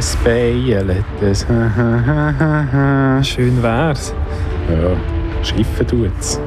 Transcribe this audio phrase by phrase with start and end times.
[0.00, 1.46] es beielet, es
[3.28, 4.14] Schön wär's.
[4.70, 4.96] Ja,
[5.44, 6.40] schiffen tut's.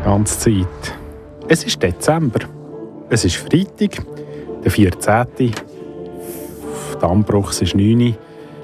[0.00, 0.94] Die ganze Zeit.
[1.46, 2.40] Es ist Dezember.
[3.10, 4.02] Es ist Freitag,
[4.64, 5.52] der 14.
[7.02, 8.14] Dammbruch, es ist 9 Uhr.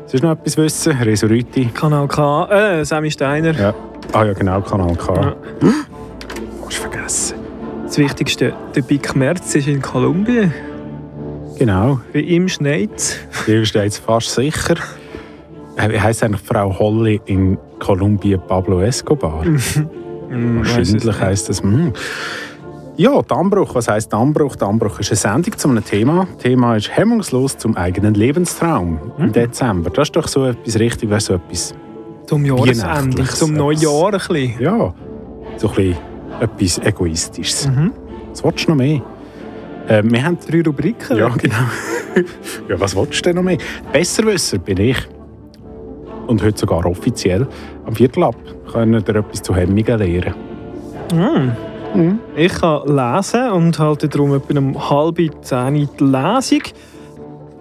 [0.07, 0.93] Sollst du noch etwas wissen?
[0.97, 1.67] Resuriti?
[1.67, 3.53] Kanal K, äh, Sammy Steiner.
[3.53, 3.75] Ja.
[4.15, 5.15] Ah ja, genau, Kanal K.
[5.15, 5.37] Ja.
[6.65, 7.37] Hast du vergessen.
[7.85, 10.55] Das Wichtigste, der Big Merz ist in Kolumbien.
[11.61, 13.19] Genau, Bei ihm schneit's.
[13.46, 14.74] Hier steht fast sicher.
[15.88, 19.44] Wie heisst eigentlich Frau Holly in Kolumbien Pablo Escobar?
[20.30, 21.61] Hm, es Wahrscheinlich heisst das.
[21.61, 21.92] Hm.
[22.96, 23.74] Ja, Dammbruch.
[23.74, 24.55] Was heisst Dammbruch?
[24.55, 26.28] Dammbruch ist eine Sendung zu einem Thema.
[26.34, 29.24] Das Thema ist hemmungslos zum eigenen Lebenstraum Hm.
[29.24, 29.91] im Dezember.
[29.91, 31.74] Das ist doch so etwas richtig, wäre so etwas.
[32.27, 34.61] Zum Jahresende, zum Neujahr ein bisschen.
[34.61, 34.94] Ja,
[35.56, 35.96] so ein bisschen
[36.41, 37.66] etwas Egoistisches.
[37.66, 37.92] Mhm.
[38.30, 39.02] Was willst du noch mehr?
[39.91, 41.16] Äh, wir haben Drei Rubriken.
[41.16, 41.56] Ja, genau.
[42.69, 43.58] ja, was willst du denn noch mehr?
[43.92, 44.96] Besserwisser bin ich.
[46.28, 47.46] Und heute sogar offiziell.
[47.86, 48.36] Am Viertel ab
[48.72, 50.34] können wir etwas zu Hemmungen lernen.
[51.12, 51.52] Mhm.
[51.92, 52.18] Mhm.
[52.36, 56.62] Ich kann lesen und halte darum etwa um halb zehn die Lesung,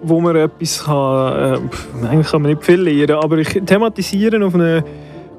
[0.02, 4.54] wo man etwas kann, äh, eigentlich kann man nicht viel lernen, aber ich thematisiere auf
[4.54, 4.84] eine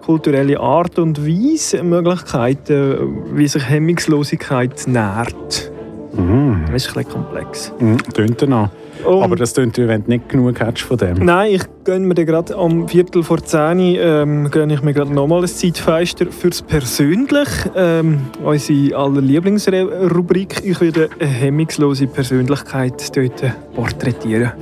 [0.01, 5.71] kulturelle Art und Weise Möglichkeiten, wie sich Hemmungslosigkeit nährt.
[6.13, 6.65] Mhm.
[6.71, 7.73] Das ist ein bisschen komplex.
[7.79, 7.97] Mhm.
[8.13, 8.69] Tönt danach.
[9.05, 11.25] Und- Aber das tönt, wenn du nicht genug hättest von dem.
[11.25, 15.11] Nein, ich gönne mir gerade am Viertel vor 10 Uhr, ähm, gönne ich mir gerade
[15.13, 17.47] nochmal ein Zeitfenster fürs Persönlich.
[17.75, 20.61] Ähm, unsere aller Lieblingsrubrik.
[20.63, 23.43] Ich werde eine hemmungslose Persönlichkeit dort
[23.75, 24.51] porträtieren.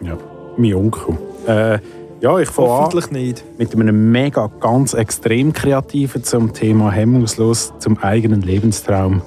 [0.00, 0.16] Ja,
[0.56, 1.16] mein Onkel.
[1.46, 1.78] Äh,
[2.22, 3.44] ja, ich fange an Hoffentlich nicht.
[3.58, 9.22] mit einem mega, ganz extrem kreativen zum Thema hemmungslos zum eigenen Lebenstraum.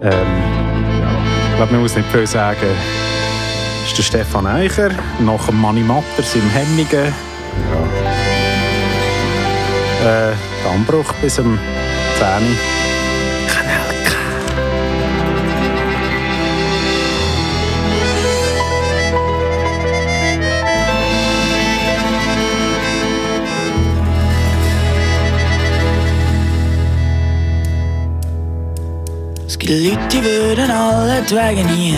[0.00, 1.10] Ähm, ja,
[1.50, 2.56] ich glaube, man muss nicht viel sagen.
[3.82, 7.12] Das ist der Stefan Eicher, nach dem Manni Matters im Hemmingen.
[10.02, 10.30] Ja.
[10.30, 10.32] Äh,
[10.64, 11.58] Dammbruch bis zum
[12.18, 12.26] 10.
[12.26, 12.77] Uhr.
[29.48, 31.96] Es gibt Leute, die würden alle Tage nie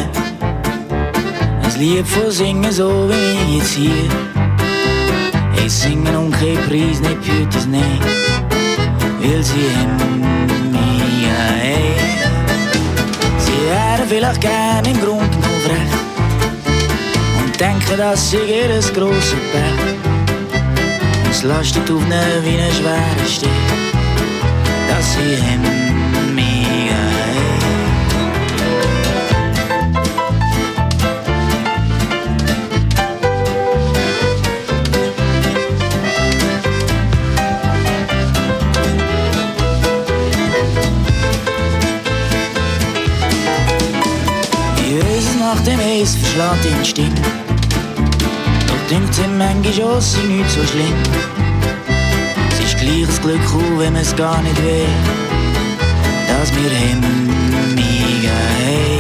[1.65, 5.66] ein Lied von singen, so wie ich jetzt hier.
[5.66, 7.99] Ich singen um keinen Preis, nicht das Nein,
[9.21, 11.27] weil sie haben mich
[11.61, 11.94] hey.
[13.38, 15.94] Sie wären vielleicht gern im Grund und frech
[17.43, 19.97] und denken, dass sie ihr grosses Pech.
[21.25, 23.50] Und es lastet auf ihnen wie ein schwerer Stich,
[24.88, 25.80] dass sie haben
[46.00, 47.21] Eis verschlägt ihn Stimme.
[48.66, 50.94] Doch dünkt ihm manchmal auch, sei nicht so schlimm.
[52.53, 54.87] Es ist gleich das Glück, auch wenn man es gar nicht will,
[56.27, 58.99] dass wir Hemmungen haben.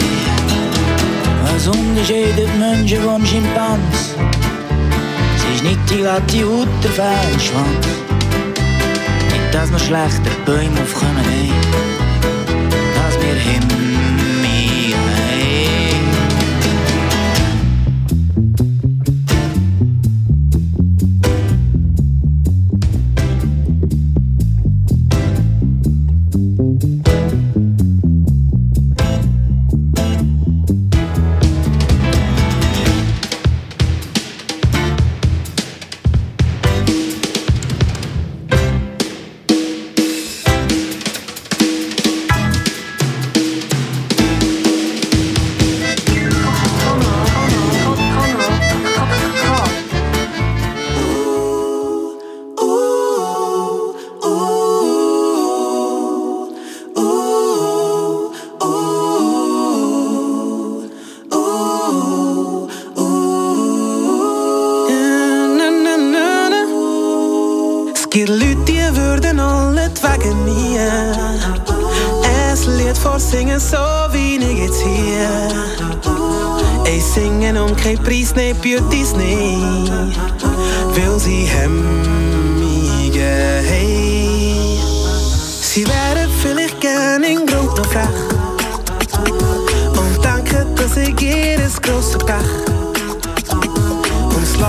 [1.44, 4.14] Was unterscheidet Menschen von Schimpans?
[5.36, 7.86] Es ist nicht die glatte Haut, der feine Schwanz.
[9.30, 11.52] Nicht, dass wir schlechter Bäume aufkommen, nein.
[12.94, 14.19] Dass wir Hemmungen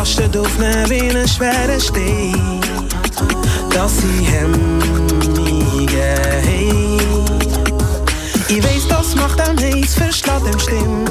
[0.02, 2.60] Es lastet auf mir wie einen schweren Stein.
[3.70, 6.02] Dass ich hemmige
[6.42, 6.98] hey.
[8.48, 11.06] Ich weiß, das macht am heiß, verschlägt dem Stimm.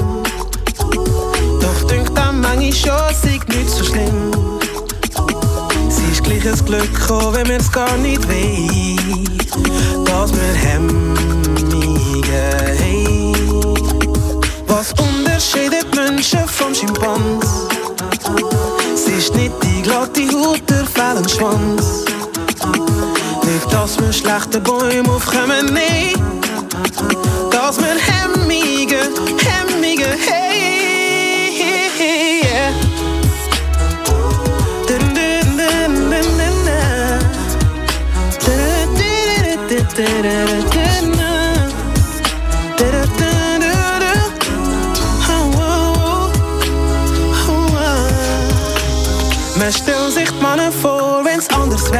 [1.61, 4.59] Doch dünkt am manchmal schon, sei nicht so schlimm.
[5.87, 8.97] Sie ist gleich ein Glück, auch wenn mir's gar nicht weiß,
[10.03, 10.99] dass wir hemmige
[12.77, 13.33] hey.
[14.67, 17.71] Was unterscheidet Menschen vom Schimpans?
[19.17, 22.05] Ist nicht die glatte Haut, der fehlen Schwanz.
[23.43, 26.13] Nicht, dass wir schlechte Bäume aufkommen, nee.
[27.51, 31.51] Dass wir hemmige, hemmige, hey,
[32.43, 32.71] yeah.
[34.87, 36.65] Dun, dun, dun, dun, dun.
[38.45, 40.60] Dun, dun, dun, dun, dun, dun, dun,
[49.61, 51.91] Man stellt sich die Männer vor, wenn's anders es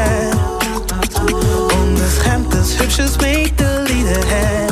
[2.23, 3.85] kommt ein hübsches Mädel
[4.27, 4.65] her.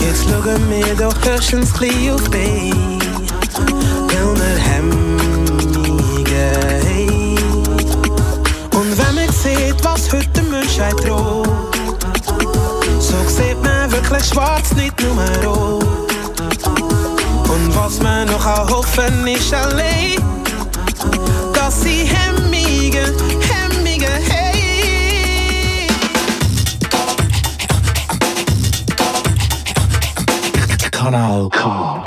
[0.00, 2.72] Jetzt schauen wir doch höchstens klein auf dich.
[4.08, 6.46] Weil wir hemmige
[6.86, 7.36] hey.
[8.72, 11.46] Und wenn man sieht, was heute der Menschheit droht,
[13.00, 15.12] so sieht man wirklich schwarz, nicht nur
[15.44, 15.84] rot.
[17.50, 20.37] Und was man noch hoffen ist allein,
[31.08, 32.04] Kanal K.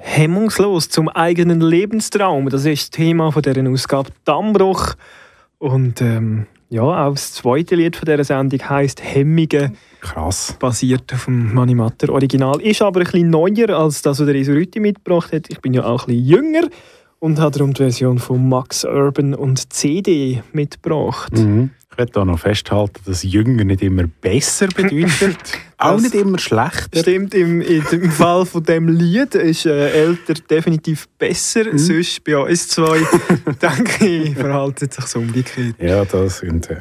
[0.00, 2.48] Hemmungslos zum eigenen Lebenstraum.
[2.48, 4.94] Das ist das Thema von dieser Ausgabe Dammbruch.
[5.58, 10.56] Und ähm, ja, auch das zweite Lied von dieser Sendung heisst Hemmige, Krass.
[10.58, 12.60] basiert auf dem Manimatter Original.
[12.62, 15.46] Ist aber ein bisschen neuer als das, was der Isuriti mitgebracht hat.
[15.48, 16.68] Ich bin ja auch ein bisschen jünger
[17.20, 21.32] und habe darum die Version von Max Urban und CD mitgebracht.
[21.32, 21.70] Mhm.
[21.92, 25.36] Ich werde da noch festhalten, dass Jünger nicht immer besser bedeutet.
[25.78, 27.00] auch nicht immer schlechter.
[27.00, 31.64] Stimmt, im, im Fall von dem Lied ist äh, älter definitiv besser.
[31.76, 33.00] Sonst bei uns zwei,
[33.62, 35.74] denke ich, verhaltet sich so umgekehrt.
[35.78, 36.70] Ja, das sind.
[36.70, 36.80] Äh,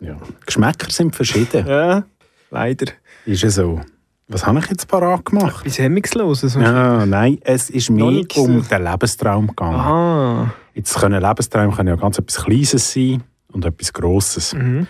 [0.00, 0.16] ja.
[0.46, 1.66] Geschmäcker sind verschieden.
[1.66, 2.04] Ja,
[2.50, 2.92] leider.
[3.26, 3.80] Ist ja so.
[4.28, 5.64] Was habe ich jetzt parat gemacht?
[5.64, 6.54] Bis Hemmungsloses.
[6.54, 8.36] Ja, nein, es ist nichts.
[8.38, 9.74] um den Lebenstraum gegangen.
[9.76, 10.54] Aha.
[10.74, 13.22] Jetzt können Lebensträume können ja ganz etwas Kleines sein
[13.52, 14.54] und etwas Grosses.
[14.54, 14.86] Mhm.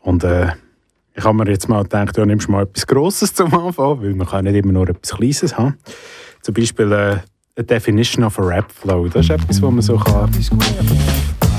[0.00, 0.48] Und äh,
[1.14, 4.14] ich habe mir jetzt mal gedacht, ja, nimmst du mal etwas Grosses zum Anfang, weil
[4.14, 5.78] man kann nicht immer nur etwas Kleines haben.
[6.42, 7.16] Zum Beispiel äh,
[7.58, 9.08] a Definition of a Rap Flow.
[9.08, 10.30] Das ist etwas, wo man so kann.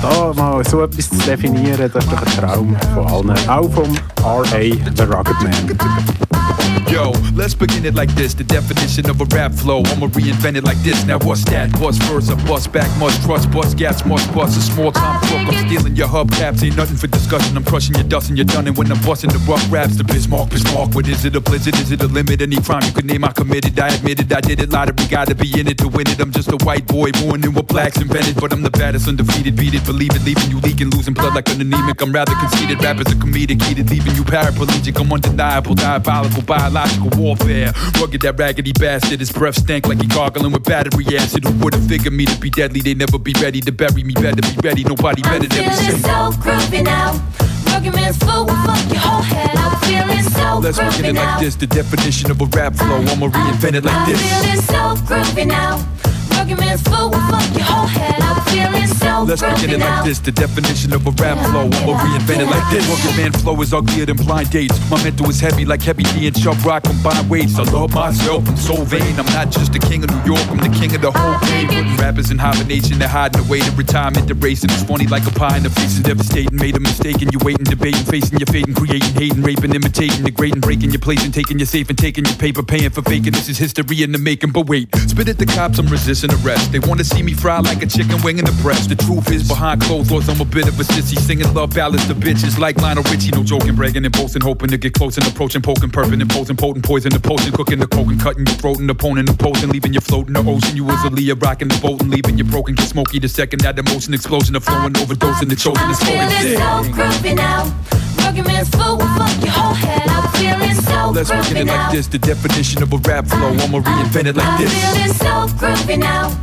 [0.00, 3.48] Da mal so etwas zu definieren, das ist doch ein Traum von allen.
[3.48, 4.60] Auch vom R.A.
[4.94, 6.45] The Rugged Man.
[6.90, 8.34] Yo, let's begin it like this.
[8.34, 9.82] The definition of a rap flow.
[9.86, 11.04] I'ma reinvent it like this.
[11.04, 11.72] Now what's that?
[11.72, 14.56] Bust first, a bust back, must trust, bust gas, must bust.
[14.56, 15.54] A small time crook.
[15.54, 16.62] I'm stealing your hubcaps.
[16.62, 17.56] Ain't nothing for discussion.
[17.56, 18.66] I'm crushing your dust and you're done.
[18.66, 20.94] And when I'm busting the rough raps, the Bismarck, Bismarck.
[20.94, 21.36] What is it?
[21.36, 21.74] A blizzard?
[21.76, 22.40] Is it a limit?
[22.40, 23.78] Any crime you could name, I committed.
[23.78, 24.70] I admitted I did it.
[24.70, 26.20] Lottery, gotta be in it to win it.
[26.20, 28.36] I'm just a white boy born in what blacks invented.
[28.36, 29.56] But I'm the baddest, undefeated.
[29.56, 30.22] Beat it, believe it.
[30.24, 32.00] Leaving you leaking, losing blood like an anemic.
[32.00, 32.82] I'm rather conceited.
[32.82, 34.98] Rappers are comedic, heated, leaving you paraplegic.
[35.00, 37.72] I'm undeniable, diabolical, biological warfare.
[38.00, 39.20] Rugged, that raggedy bastard.
[39.20, 41.44] His breath stank like he gargling with battery acid.
[41.44, 42.80] Who would've figured me to be deadly?
[42.80, 44.14] They never be ready to bury me.
[44.14, 44.84] Better be ready.
[44.84, 45.74] Nobody better than me.
[45.76, 47.20] feeling so groovy now.
[47.66, 49.50] Rugged man's full will fuck your whole head.
[49.56, 51.56] I'm feeling so Let's begin it like this.
[51.56, 52.96] The definition of a rap flow.
[52.96, 54.20] I'ma reinvent it like I'm this.
[54.22, 55.95] feeling so groovy now.
[56.44, 57.12] Man's fuck
[57.54, 58.20] your whole head.
[58.22, 60.18] I'm feeling so Let's begin it like this.
[60.18, 61.66] The definition of a rap flow.
[61.66, 62.86] I'ma reinvent it like this.
[62.86, 64.78] Rugged man flow is uglier than blind dates.
[64.90, 67.58] My mental is heavy like heavy D and Chubb Rock combined weights.
[67.58, 68.48] I love myself.
[68.48, 69.18] I'm so vain.
[69.18, 70.46] I'm not just the king of New York.
[70.50, 71.96] I'm the king of the whole game.
[71.96, 72.98] Rappers in hibernation.
[72.98, 74.26] They're hiding away to retirement.
[74.26, 74.70] They're racing.
[74.70, 76.56] It's funny like a pie in the face is devastating.
[76.56, 80.24] Made a mistake and you're waiting, debating, facing your fate and creating, hating, raping, imitating,
[80.24, 83.32] degrading, breaking your place and taking your safe and taking your paper, paying for faking.
[83.32, 84.52] This is history in the making.
[84.52, 85.78] But wait, spit at the cops.
[85.78, 86.72] I'm resisting arrest.
[86.72, 88.88] They wanna see me fry like a chicken wing in the breast.
[88.88, 90.28] The truth is behind closed doors.
[90.28, 93.30] I'm a bit of a sissy, singing love ballads to bitches like Lionel Richie.
[93.30, 96.84] No joking, bragging and boasting, hoping to get close and approaching, poking, perping, imposing, potent
[96.84, 100.00] poison, the potion, cooking the coke and cutting your throat and opponent opposing, leaving you
[100.00, 100.76] floating the ocean.
[100.76, 103.18] You was a Leah rocking the boat and leaving you broken, get smoky.
[103.18, 106.28] The second that emotion explosion of flowing, overdosing, the chosen I'm is flowing.
[106.30, 108.05] feeling so groovy now.
[108.26, 110.02] Rugged man's will fuck your whole head.
[110.08, 112.08] I'm feeling so Let's begin it like this.
[112.08, 113.50] The definition of a rap flow.
[113.54, 114.74] I'ma reinvent it like I'm this.
[114.74, 116.34] feeling so groovy now.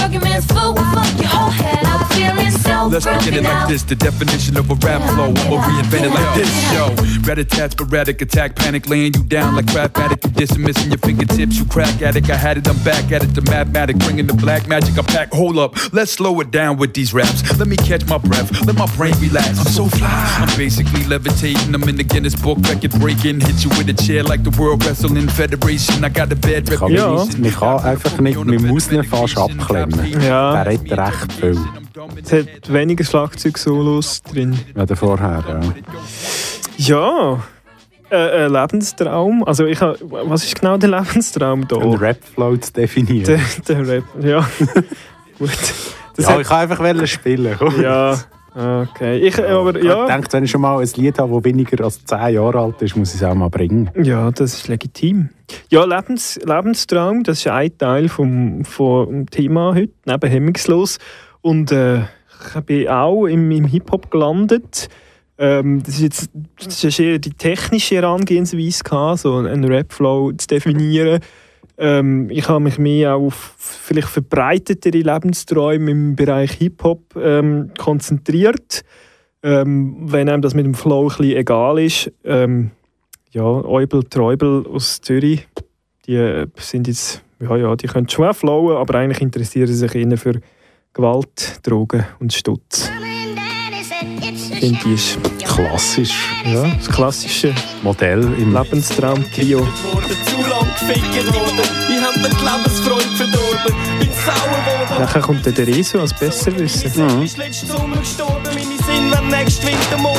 [0.00, 0.76] Working man's fuck
[1.18, 2.12] your whole head up.
[2.12, 3.82] Feeling so Let's begin it like this.
[3.82, 5.30] The definition of a rap flow.
[5.30, 6.50] I'ma reinvent it like this.
[6.72, 6.94] Yo,
[7.26, 10.24] rat-a-tat, sporadic attack, panic, laying you down like rap addict.
[10.24, 11.58] You dissing, missing your fingertips.
[11.58, 12.30] You crack addict.
[12.30, 13.34] I had it, I'm back at it.
[13.34, 14.98] The mathematic, bringing the black magic.
[14.98, 15.32] I pack.
[15.32, 17.42] Hold up, let's slow it down with these raps.
[17.58, 18.50] Let me catch my breath.
[18.66, 19.58] Let my brain relax.
[19.58, 20.08] I'm so fly.
[20.38, 21.74] I'm basically levitating.
[21.74, 23.40] I'm in the Guinness Book, record breaking.
[23.40, 26.04] Hit you with a chair like the World Wrestling Federation.
[26.04, 27.24] I got a bad Ich kann Ja.
[27.38, 29.36] man kann einfach nicht, man muss ihn fast
[29.92, 30.22] abklemmen.
[30.22, 30.64] Ja.
[30.64, 31.58] Der hat recht viel.
[32.22, 34.58] Es hat weniger Schlagzeug-Solos drin.
[34.74, 35.60] Ja, der vorher, ja.
[36.76, 37.42] Ja,
[38.10, 39.44] äh, ein Lebenstraum.
[39.44, 41.76] Also ich hab, was ist genau der Lebenstraum da?
[41.76, 43.24] Einen Rap-Flow zu definieren.
[43.24, 43.40] Der,
[43.76, 44.48] der Rap, ja.
[45.38, 45.50] Gut.
[46.16, 47.54] Das ja, hat- ich kann einfach spielen.
[47.58, 47.80] komm.
[47.80, 48.16] ja,
[48.58, 49.18] okay.
[49.18, 52.04] Ich, aber Ich ja, denke, wenn ich schon mal ein Lied habe, das weniger als
[52.04, 53.90] 10 Jahre alt ist, muss ich es auch mal bringen.
[54.02, 55.30] ja, das ist legitim.
[55.70, 60.98] Ja, Lebens, Lebenstraum, das ist ein Teil vom, vom Thema heute, neben Hemmungslos.
[61.40, 64.88] Und äh, ich bin auch im, im Hip-Hop gelandet.
[65.38, 66.30] Ähm, das, ist jetzt,
[66.62, 71.20] das ist eher die technische Herangehensweise, gehabt, so einen Rap-Flow zu definieren.
[71.78, 78.82] Ähm, ich habe mich mehr auf vielleicht verbreitetere Lebensträume im Bereich Hip-Hop ähm, konzentriert.
[79.42, 82.12] Ähm, wenn einem das mit dem Flow ein bisschen egal ist.
[82.24, 82.72] Ähm,
[83.30, 85.46] ja, Eubel, Treubel aus Zürich,
[86.06, 89.94] die äh, sind jetzt, ja, ja, die können schon flowen, aber eigentlich interessieren sie sich
[89.94, 90.40] eher für
[90.92, 92.90] Gewalt, Drogen und Stutz.
[94.50, 96.28] Ich finde, die ist Klassisch.
[96.44, 99.66] ja, das klassische Modell im Lebenstraum-Trio.
[100.78, 101.68] Gefickt worden.
[101.88, 105.02] Ich hab mir die Lebensfreude verdorben, bin sauer worden.
[105.02, 106.88] Nachher kommt der Rezo als Besserwisser.
[106.88, 110.18] Du bist letzten Sommer gestorben, meine Sinn werden nächsten Winter morgen.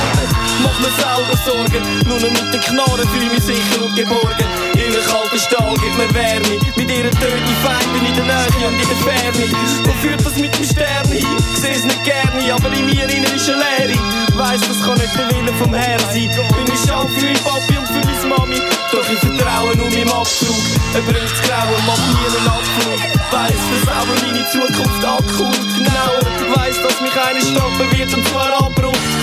[0.63, 4.46] Mach mir selber Sorgen, nur noch mit den Knarren fühle mich sicher und geborgen.
[4.75, 8.88] Ihre kalte Stahl gibt mir Wärme, mit ihren töten Feinden in der Nähe und in
[8.88, 9.46] der Ferne.
[9.84, 11.25] Wo führt das mit dem Stern hin?
[11.56, 14.00] Seh's nicht gerne, aber in mir innen ist eine Leere.
[14.36, 16.30] Weiss, das kann nicht der Wille vom Herrn sein.
[16.30, 18.62] Bin ich schade für mein Papi und für meine Mami,
[18.92, 20.56] doch ich vertraue nur meinem Abzug.
[20.94, 23.01] Er bringt das Grauen, macht nie einen Abflug.
[23.32, 25.60] Weiss, dass aber meine Zukunft ankommt.
[25.78, 26.22] Genauer,
[26.56, 28.99] weiss, dass mich eine stoppen wird und zwar Abbruch.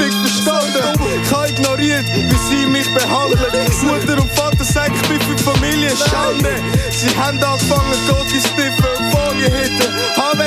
[0.00, 0.84] richtig verstanden.
[1.30, 3.40] Habe ignoriert, wie sie mich behandeln.
[3.82, 6.54] Mutter und Vater sagen, ich bin für die Familie Schande.
[6.90, 9.92] Sie haben angefangen, Gottis sniffen und Folie hitten.
[10.16, 10.38] Haben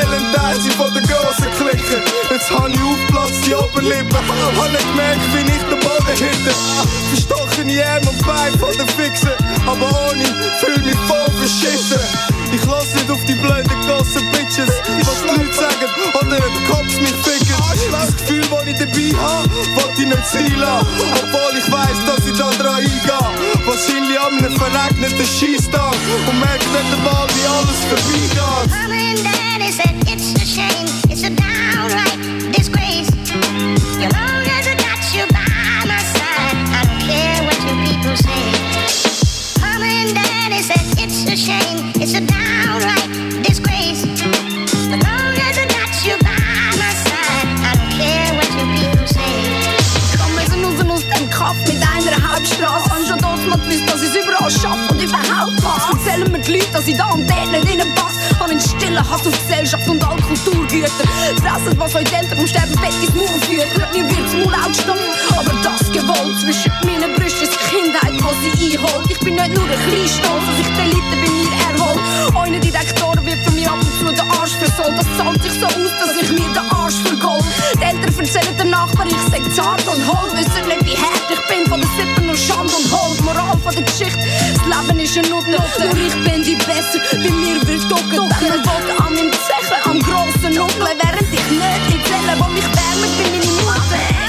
[0.54, 2.02] wollen sie von der grossen Clique.
[2.30, 4.16] Jetzt habe ich aufgeplatzt, die Oberlippe.
[4.16, 6.54] Habe nicht gemerkt, wie ich den Boden hitte.
[7.10, 9.32] Verstochen in Arm und Bein von der Fixen.
[9.66, 10.26] Aber ohne
[10.60, 12.00] fühl mich voll verschissen.
[12.54, 15.90] Ich lass nicht auf die blöden grossen Bitches, was die Leute sagen
[16.22, 17.56] oder den Kopf mich ficken.
[17.92, 20.88] Das Gefühl, das ich dabei habe, wollte ich nicht sein lassen.
[21.18, 23.66] Obwohl ich weiss, dass ich da dran eingehe.
[23.66, 25.96] Wahrscheinlich an einem verregneten Scheisstag
[26.30, 28.70] und merke nicht einmal, wie alles vorbeigeht.
[28.70, 31.03] Mom and Daddy said it's a shame,
[53.74, 55.92] gewusst, dass ich's überall schaffe und überhaupt passe.
[55.94, 58.20] Erzählen mir die Leute, dass ich da und dort nicht reinpasse.
[58.40, 60.90] Hab einen stillen Hass auf Gesellschaft und all Kulturgüter.
[61.42, 63.94] Fressen, was euch Eltern vom Sterbenbett ins Maul führt.
[63.94, 64.98] Mir wird's Maul outstehen,
[65.32, 66.36] aber das gewollt.
[66.42, 69.06] Zwischen meinen Brüsten ist Kindheit, was sie einholt.
[69.10, 71.98] Ich bin nicht nur ein kleiner Stolz, dass ich die Elite bei mir erhol.
[72.44, 74.98] Eine Direktoren wird von mir ab und zu den Arsch versohlt.
[74.98, 77.46] Das zahlt sich so aus, dass ich mir den Arsch vergold.
[77.78, 80.30] Die Eltern erzählen der Nachbar, ich sei zart und hohl.
[80.34, 83.16] Wissen nicht, wie hart ich bin von den Sippen und Schand und Hol.
[83.18, 85.58] Die Moral von der Geschichte, das Leben ist eine Nutte.
[85.80, 88.26] Nur ich bin die Besser, bei mir wird ducken.
[88.42, 90.98] Wenn man will, an meinem Zechen, am grossen Nuckeln.
[90.98, 94.23] Während ich nicht Zellen, wo mich wärmen, bin meine Mutter.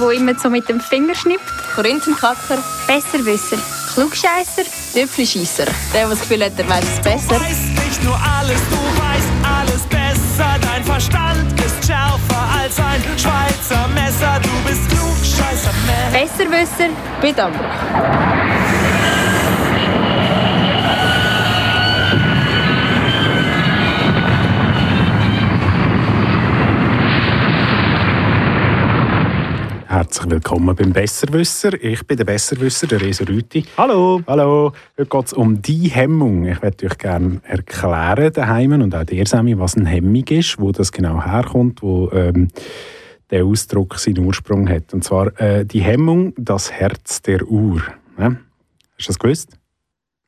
[0.00, 1.52] Der, der immer so mit dem Finger schnippt.
[1.74, 2.58] Korinthenkacker.
[2.86, 3.58] Besserwisser.
[3.92, 4.62] Klugscheisser,
[4.94, 5.66] Tüpfelscheisser.
[5.66, 7.38] Der, der das Gefühl hat, er weiß es besser.
[7.38, 10.58] nicht nur alles, du weißt alles besser.
[10.60, 14.40] Dein Verstand ist schärfer als ein Schweizer Messer.
[14.42, 16.30] Du bist klugscheißer Mensch.
[16.30, 16.90] Besserwisser,
[17.20, 17.50] bitte
[29.90, 31.72] Herzlich willkommen beim Besserwisser.
[31.82, 33.64] Ich bin der Besserwisser, der Reso Rüti.
[33.76, 34.22] Hallo.
[34.24, 34.72] Hallo.
[34.96, 36.46] Heute geht es um die Hemmung.
[36.46, 40.70] Ich möchte euch gerne erklären, daheim und auch dir, Sammy, was eine Hemmung ist, wo
[40.70, 42.50] das genau herkommt, wo ähm,
[43.30, 44.94] der Ausdruck seinen Ursprung hat.
[44.94, 47.82] Und zwar äh, die Hemmung, das Herz der Uhr.
[48.16, 48.26] Ja?
[48.26, 48.38] Hast
[48.98, 49.58] du das gewusst?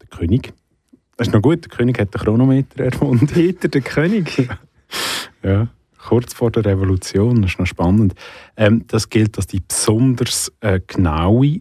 [0.00, 0.52] der König.
[1.16, 3.26] Das ist noch gut, der König hat den Chronometer erfunden.
[3.32, 4.48] Peter, der König.
[5.42, 8.14] Ja, kurz vor der Revolution, das ist noch spannend.
[8.56, 11.58] Ähm, das gilt als die besonders äh, genaue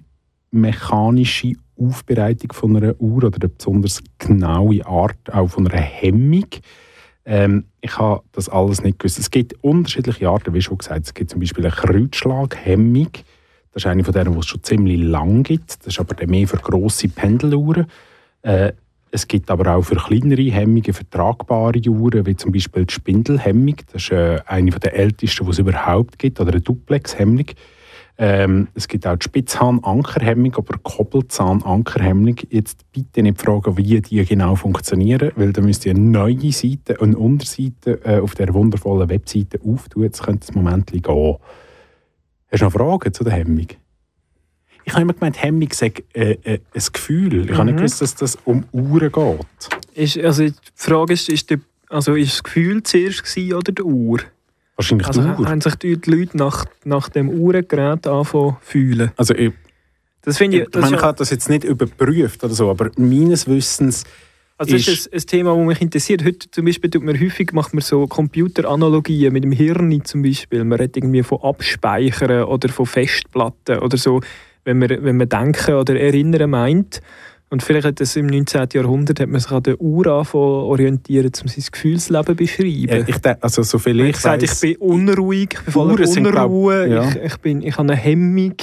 [0.51, 6.47] mechanische Aufbereitung von einer Uhr oder eine besonders genaue Art auch von einer Hemmung.
[7.25, 9.19] Ähm, ich habe das alles nicht gewusst.
[9.19, 11.07] Es gibt unterschiedliche Arten, wie schon gesagt.
[11.07, 13.09] Es gibt zum Beispiel eine Kreuzschlaghemmung.
[13.73, 15.79] Das ist eine von denen, die es schon ziemlich lang gibt.
[15.79, 17.87] Das ist aber mehr für grosse Pendeluhren.
[18.43, 18.73] Äh,
[19.11, 23.75] es gibt aber auch für kleinere Hemmungen vertragbare Uhren, wie zum Beispiel die Spindelhemmung.
[23.91, 27.45] Das ist äh, eine der ältesten, die es überhaupt gibt, oder eine Duplexhemmung.
[28.17, 32.37] Ähm, es gibt auch die Spitzhahn-Ankerhemmung, aber Koppelzahn-Ankerhemmung.
[32.49, 37.01] Jetzt bitte nicht fragen, wie die genau funktionieren, weil da müsst ihr eine neue Seite,
[37.01, 40.03] eine Unterseite äh, auf der wundervollen Webseite auftun.
[40.03, 41.37] Jetzt könnte es Moment gehen.
[42.53, 43.65] Hast du noch Fragen zu der Hemmung?
[44.85, 47.49] Ich habe immer gemeint, Hemmung sei äh, äh, ein Gefühl.
[47.49, 49.39] Ich habe nicht gewusst, dass das um Uhren geht.
[49.95, 53.81] Ist, also die Frage ist, ist, der, also ist das Gefühl zuerst gewesen oder die
[53.81, 54.19] Uhr?
[54.75, 55.49] Wahrscheinlich Also die Uhr.
[55.49, 59.11] haben sich die Leute nach, nach dem Uhrengerät anfangen fühlen?
[59.17, 59.51] Also ich,
[60.21, 62.91] Das finde ich, ich, das meine, ich habe das jetzt nicht überprüft oder so, aber
[62.97, 64.03] meines Wissens
[64.57, 66.23] Also das ist ein, ein Thema, das mich interessiert.
[66.23, 70.63] Heute zum Beispiel tut man häufig macht man so Computeranalogien mit dem Hirn zum Beispiel.
[70.63, 74.21] Man redet irgendwie von Abspeichern oder von Festplatten oder so,
[74.63, 77.01] wenn man, wenn man denken oder erinnern meint.
[77.53, 78.69] Und vielleicht hat das im 19.
[78.73, 82.89] Jahrhundert hat man sich an der Uhr orientieren, um sein Gefühlsleben zu beschreiben.
[82.89, 85.71] äh, ich denk, also so viel ich ich gesagt, ich weiss, bin unruhig, ich bin
[85.71, 87.09] voller Uhren sind, glaub- Unruhe, ja.
[87.09, 88.55] ich, ich, bin, ich habe eine Hemmung,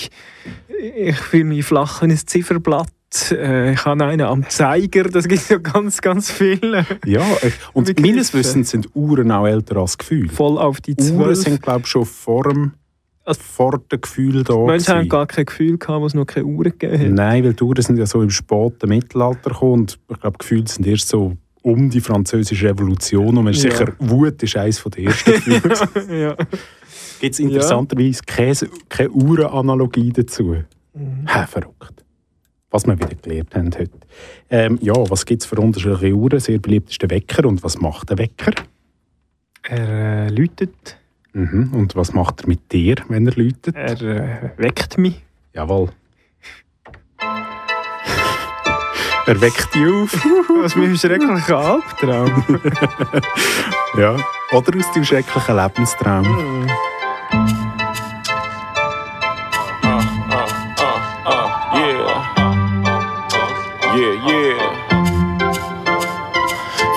[0.96, 2.90] ich fühle mich flach wie ein Zifferblatt,
[3.32, 6.86] äh, ich habe einen am Zeiger, das gibt ja ganz, ganz viele.
[7.04, 7.22] ja,
[7.72, 8.08] und Begriffe.
[8.08, 10.28] meines Wissens sind Uhren auch älter als Gefühl.
[10.28, 11.38] Voll auf die Uhren Zwölf.
[11.38, 12.72] sind glaube ich schon vor dem,
[13.24, 16.46] Also- vor dem Gefühl da Menschen haben gar kein Gefühl gehabt, wo es noch keine
[16.46, 17.10] Uhren gegeben hat.
[17.10, 20.66] Nein, weil die Uhren sind ja so im späten Mittelalter gekommen und ich glaube, Gefühle
[20.68, 23.70] sind erst so um die französische Revolution und man ist Ja.
[23.72, 25.60] sicher, Wut ist eines der ersten Gefühle.
[26.22, 26.36] ja.
[27.20, 28.54] Gibt es interessanterweise keine,
[28.88, 30.56] keine Uhrenanalogie dazu?
[30.94, 31.26] Mhm.
[31.26, 32.04] Ha, verrückt.
[32.70, 33.90] Was wir wieder gelernt haben heute.
[34.48, 36.38] Ähm, ja, was gibt es für unterschiedliche Uhren?
[36.38, 37.46] Sehr beliebt ist der Wecker.
[37.46, 38.52] Und was macht der Wecker?
[39.62, 40.96] Er äh, läutet,
[41.32, 41.72] Mhm.
[41.72, 43.74] Und was macht er mit dir, wenn er läutet?
[43.76, 45.22] er äh, weckt mich.
[45.52, 45.90] Jawohl.
[49.26, 50.26] er weckt dich auf.
[50.64, 52.44] Aus meinem schrecklichen Albtraum.
[53.96, 54.16] ja.
[54.52, 56.66] Oder aus deinem schrecklichen Lebenstraum.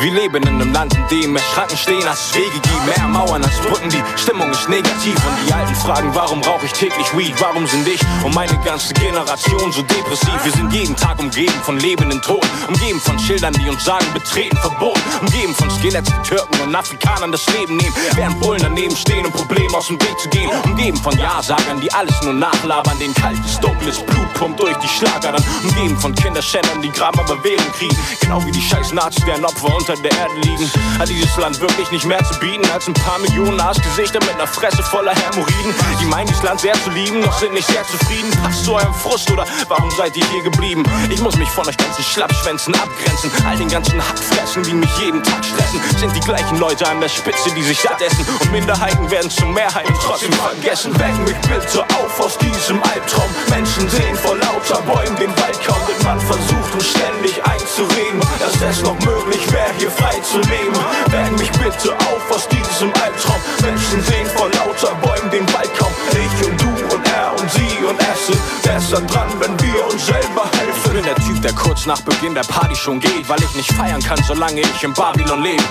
[0.03, 2.85] Wie leben in einem Land, in dem mehr Schranken stehen als Wege gibt.
[2.85, 5.15] Mehr Mauern als Brücken, die Stimmung ist negativ.
[5.25, 7.33] Und die Alten fragen, warum rauche ich täglich Weed?
[7.39, 10.33] Warum sind ich und meine ganze Generation so depressiv?
[10.43, 14.57] Wir sind jeden Tag umgeben von lebenden Toten, umgeben von Schildern, die uns sagen, betreten
[14.57, 19.25] verboten, umgeben von Skeletts, die Türken und Afrikanern das Leben nehmen, während Bullen daneben stehen,
[19.25, 23.13] um Probleme aus dem Weg zu gehen, umgeben von Ja-Sagern, die alles nur nachlabern, den
[23.13, 27.97] kaltes, dunkles Blut pumpt durch die Schlagern, umgeben von Kinderschändern, die Graben aber Wählen kriegen,
[28.19, 30.69] genau wie die scheiß Nazis, deren Opfer unter der Erde liegen.
[30.99, 34.47] Hat dieses Land wirklich nicht mehr zu bieten als ein paar Millionen Arschgesichter mit einer
[34.47, 35.73] Fresse voller Hämorrhoiden?
[36.01, 38.32] Die meinen dieses Land sehr zu lieben, doch sind nicht sehr zufrieden.
[38.41, 40.84] Passt zu eurem Frust oder warum seid ihr hier geblieben?
[41.10, 45.23] Ich muss mich von euch ganzen Schlappschwänzen abgrenzen, all den ganzen Hackfressen, die mich jeden
[45.23, 49.29] Tag stressen, sind die gleichen Leute an der Spitze, die sich satt und Minderheiten werden
[49.29, 50.97] zur Mehrheit und trotzdem vergessen.
[50.99, 53.29] Weck mich bitte auf aus diesem Albtraum.
[53.49, 58.62] Menschen sehen vor lauter Bäumen den Wald kaum, denn man versucht uns ständig einzureden, dass
[58.62, 60.76] es noch möglich wäre, frei zu leben.
[61.08, 63.41] Weck mich bitte auf aus diesem Albtraum.
[63.62, 65.91] Menschen sehen vor lauter Bäumen den Wald kaum.
[66.12, 70.06] Ich und du und er und sie und es sind besser dran, wenn wir uns
[70.06, 70.82] selber helfen.
[70.86, 73.71] Ich bin der Typ, der kurz nach Beginn der Party schon geht, weil ich nicht
[73.73, 75.63] feiern kann, solange ich in Babylon lebe.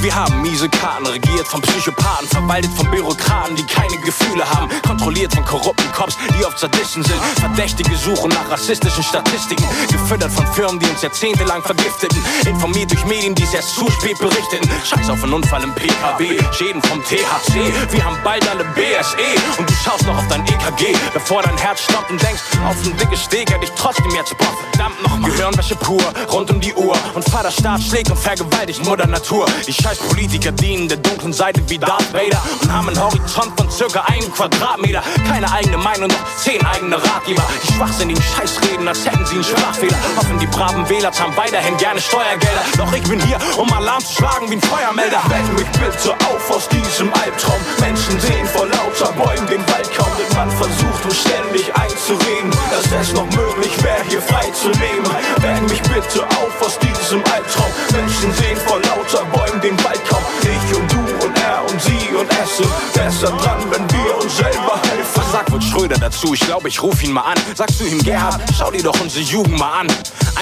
[0.00, 5.34] Wir haben miese Karten, regiert von Psychopathen, verwaltet von Bürokraten, die keine Gefühle haben, kontrolliert
[5.34, 7.20] von korrupten Cops, die oft Sadisten sind.
[7.38, 13.34] Verdächtige suchen nach rassistischen Statistiken, gefüttert von Firmen, die uns jahrzehntelang vergifteten, informiert durch Medien,
[13.34, 14.70] die es erst zu spät berichteten.
[14.84, 19.68] Scheiß auf einen Unfall im PKW, Schäden vom THC, wir haben bald alle BSE und
[19.68, 23.24] du schaust noch auf dein EKG, bevor dein Herz stoppt und denkst, auf ein dickes
[23.24, 24.48] Steak hätte ich trotzdem jetzt Bock.
[24.72, 29.46] Verdammt nochmal, Gehirnwäsche pur, rund um die Uhr und Vaterstaat schlägt und vergewaltigt Mutter Natur.
[29.66, 33.70] Die scheiß Politiker dienen der dunklen Seite wie Darth Vader und haben einen Horizont von
[33.70, 35.02] circa einem Quadratmeter.
[35.28, 37.42] Keine eigene Meinung, noch zehn eigene Ratgeber.
[37.62, 39.96] Die schwachsinnigen Scheißreden, als hätten sie einen Sprachfehler.
[40.16, 42.62] Hoffen die braven Wähler zahlen weiterhin gerne Steuergelder.
[42.76, 45.20] Doch ich bin hier, um Alarm zu schlagen wie ein Feuermelder.
[45.28, 47.60] Weck mich bitte auf aus diesem Albtraum.
[47.80, 51.70] Menschen sehen vor lauter Bäumen den Wald kaum, denn man versucht uns ständig
[52.00, 55.04] einzureden, dass es noch möglich wäre, hier frei zu leben.
[55.38, 57.70] Weck mich bitte auf aus diesem Albtraum.
[57.92, 60.22] Menschen sehen vor lauter Bäumen den Wald kaum.
[60.42, 64.36] Ich und du und er und sie und es sind besser dran, wenn wir uns
[64.36, 65.22] selber helfen.
[65.30, 66.32] Sagt wohl Schröder dazu?
[66.34, 67.38] Ich glaube, ich ruf ihn mal an.
[67.54, 69.86] Sagst du ihm, Gerhard, schau dir doch unsere Jugend mal an.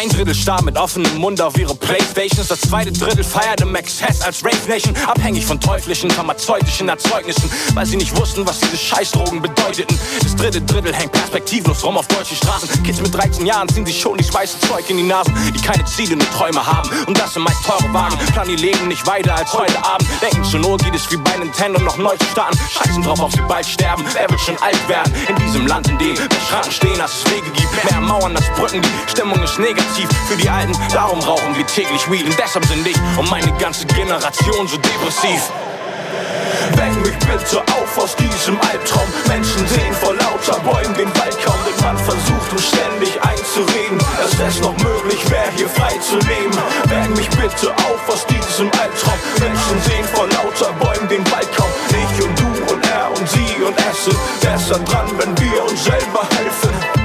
[0.01, 2.47] Ein Drittel starr mit offenem Mund auf ihre Playstations.
[2.47, 4.95] Das zweite Drittel feiert im Exzess als Rave Nation.
[5.05, 7.51] Abhängig von teuflischen, pharmazeutischen Erzeugnissen.
[7.75, 9.99] Weil sie nicht wussten, was diese Scheißdrogen bedeuteten.
[10.23, 12.85] Das dritte Drittel hängt perspektivlos rum auf deutschen Straßen.
[12.85, 15.35] Kids mit 13 Jahren ziehen sich schon dieses weiße Zeug in die Nasen.
[15.53, 16.89] Die keine Ziele, nur Träume haben.
[17.09, 18.17] Und das sind meist teure Wagen.
[18.33, 20.09] Planen ihr Leben nicht weiter als heute Abend.
[20.23, 22.57] Denken zur Not geht es wie bei Nintendo noch neu zu starten.
[22.71, 24.05] Scheißen drauf, ob sie bald sterben.
[24.13, 25.13] Wer wird schon alt werden?
[25.29, 26.15] In diesem Land, in dem
[26.49, 27.85] Schranken stehen, als es Wege gibt.
[27.91, 28.81] Mehr Mauern als Brücken.
[28.81, 29.88] Die Stimmung ist negativ
[30.29, 30.73] für die Alten.
[30.93, 32.25] Darum rauchen wir täglich Weed.
[32.27, 35.51] Und deshalb sind ich und meine ganze Generation so depressiv.
[36.77, 39.09] Weck mich bitte auf aus diesem Albtraum.
[39.27, 44.55] Menschen sehen vor lauter Bäumen den Wald kaum, denn man versucht uns ständig einzureden, dass
[44.55, 46.57] es noch möglich wäre, hier frei zu leben.
[46.85, 49.19] Weck mich bitte auf aus diesem Albtraum.
[49.41, 51.71] Menschen sehen vor lauter Bäumen den Wald kaum.
[51.91, 55.85] Ich und du und er und sie und es sind besser dran, wenn wir uns
[55.85, 56.98] selber helfen.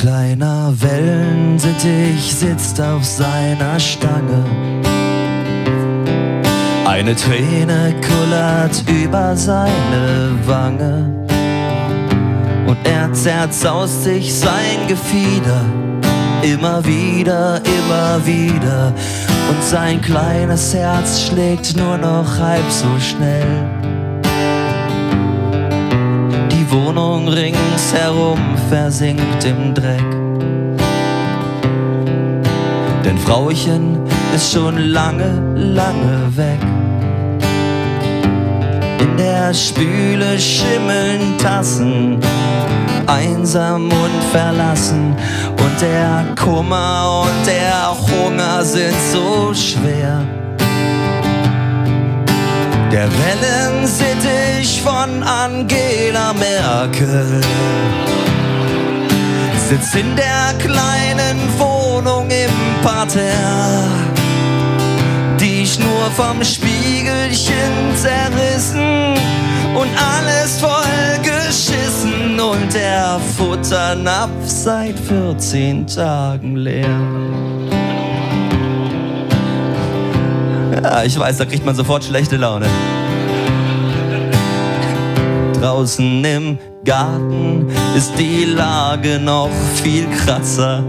[0.00, 4.44] Kleiner Wellensittich sitzt auf seiner Stange.
[6.86, 11.26] Eine Träne kullert über seine Wange.
[12.66, 15.66] Und er zerzaust sich sein Gefieder.
[16.42, 18.94] Immer wieder, immer wieder.
[19.50, 23.79] Und sein kleines Herz schlägt nur noch halb so schnell.
[26.70, 30.10] Wohnung ringsherum versinkt im Dreck.
[33.04, 33.98] Denn Frauchen
[34.32, 36.60] ist schon lange, lange weg.
[39.00, 42.20] In der Spüle schimmeln Tassen,
[43.06, 45.16] einsam und verlassen.
[45.50, 50.39] Und der Kummer und der Hunger sind so schwer.
[52.92, 57.40] Der Wellensittich von Angela Merkel
[59.68, 62.50] sitzt in der kleinen Wohnung im
[62.82, 63.84] Parterre.
[65.38, 69.14] Die Schnur vom Spiegelchen zerrissen
[69.76, 77.59] und alles voll geschissen und der Futternapf seit 14 Tagen leer.
[80.82, 82.66] Ja, ich weiß, da kriegt man sofort schlechte Laune.
[85.60, 89.50] Draußen im Garten ist die Lage noch
[89.82, 90.82] viel krasser.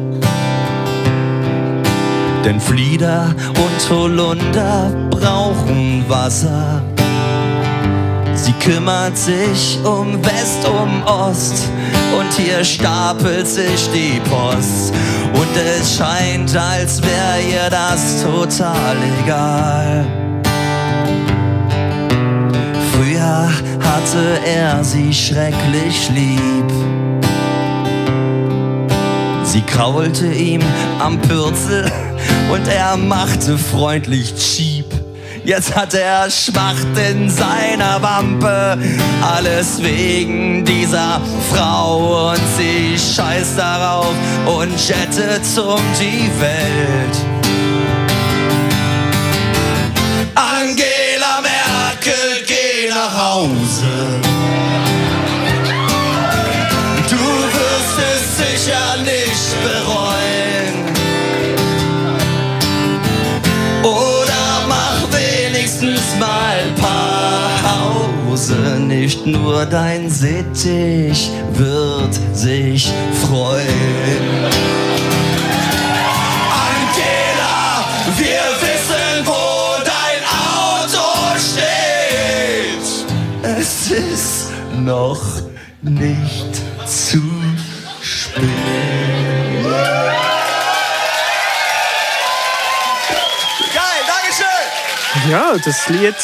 [2.46, 6.82] Denn Flieder und Holunder brauchen Wasser.
[8.34, 11.68] Sie kümmert sich um West, um Ost
[12.18, 14.94] und hier stapelt sich die Post.
[15.34, 20.06] Und es scheint, als wäre ihr das total egal.
[22.92, 26.72] Früher hatte er sie schrecklich lieb.
[29.44, 30.62] Sie kraulte ihm
[31.00, 31.92] am Pürzel
[32.54, 34.81] und er machte freundlich Cheap.
[35.44, 38.78] Jetzt hat er Schmacht in seiner Wampe,
[39.22, 41.20] alles wegen dieser
[41.52, 44.14] Frau und sie scheißt darauf
[44.46, 47.16] und jettet um die Welt.
[50.36, 54.61] Angela Merkel, geh nach Hause.
[68.42, 68.80] Pause.
[68.80, 72.92] Nicht nur dein Sittich wird sich
[73.28, 74.46] freuen.
[76.50, 77.86] Angela,
[78.18, 80.24] wir wissen, wo dein
[80.58, 83.06] Auto steht.
[83.44, 85.22] Es ist noch
[85.82, 87.22] nicht zu
[88.02, 88.46] spät.
[93.74, 95.32] Geil, Dankeschön!
[95.32, 96.16] Ja, das Lied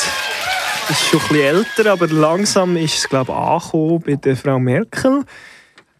[0.89, 5.23] ist schon bisschen älter, aber langsam ist es, glaube ich, angekommen bei der Frau Merkel.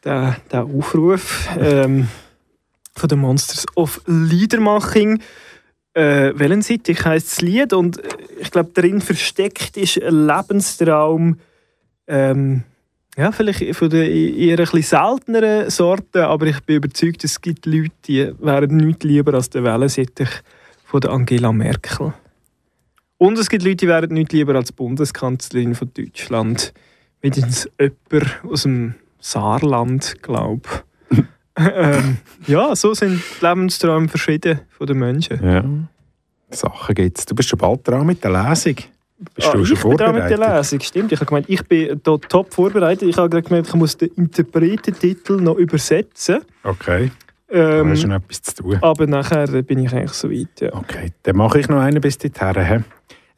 [0.04, 2.08] Der, der Aufruf ähm,
[2.96, 5.22] von den Monsters of Liedermaching.
[5.94, 8.08] Äh, wellenseitig heisst das Lied und äh,
[8.40, 11.40] ich glaube, darin versteckt ist ein Lebenstraum,
[12.06, 12.64] ähm,
[13.18, 17.92] ja, vielleicht von der eher ein selteneren Sorte, aber ich bin überzeugt, es gibt Leute,
[18.08, 20.30] die wären nichts lieber als der Wellensittich
[20.86, 22.14] von der Angela Merkel.
[23.18, 26.74] Und es gibt Leute, die wären nicht lieber als Bundeskanzlerin von Deutschland.
[27.22, 30.62] Mindestens jemand aus dem Saarland, glaube
[31.10, 31.24] ich.
[31.58, 35.44] ähm, ja, so sind die Lebensträume verschieden von den Menschen.
[35.44, 35.64] Ja.
[36.52, 37.26] Sachen gibt's.
[37.26, 38.76] Du bist schon bald dran mit der Lesung.
[39.34, 41.12] Bist Ah, du schon ich bin dran mit der Lesung, stimmt.
[41.12, 43.10] Ich habe gemeint, ich bin da top vorbereitet.
[43.10, 46.42] Ich habe gerade gemeint, ich muss den Interpretentitel noch übersetzen.
[46.64, 47.10] Okay.
[47.48, 48.78] Da Ähm, hast du noch etwas zu tun.
[48.82, 50.62] aber nachher bin ich eigentlich so weit.
[50.62, 50.74] Ja.
[50.76, 52.84] Okay, dann mache ich noch einen bis dorthin.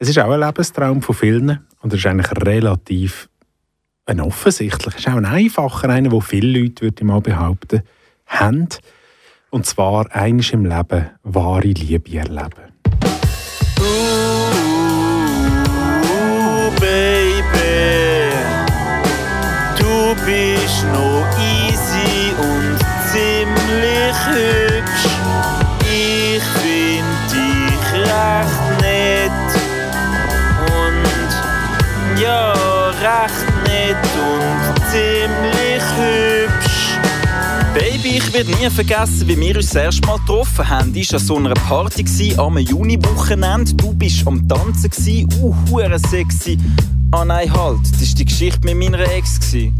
[0.01, 3.27] Es ist auch ein Lebenstraum von vielen und es ist eigentlich relativ
[4.05, 4.93] ein offensichtlich.
[4.95, 7.81] Es ist auch ein einfacher, einer, den viele Leute, würde ich mal behaupten,
[8.25, 8.69] haben.
[9.49, 12.71] Und zwar eines im Leben wahre Liebe erleben.
[13.77, 14.39] Uh,
[16.79, 18.31] Baby,
[19.77, 22.79] du bist noch easy und
[23.11, 24.68] ziemlich hübsch.
[38.15, 40.95] Ich werde nie vergessen, wie wir uns das erste Mal getroffen haben.
[40.95, 43.73] Ich war an so einer Party am Juni-Wochenende.
[43.75, 46.57] Du bist am Tanzen, gewesen, uh, hure sexy.
[47.11, 49.39] Ah nein, halt, das war die Geschichte mit meiner Ex.
[49.51, 49.73] Wie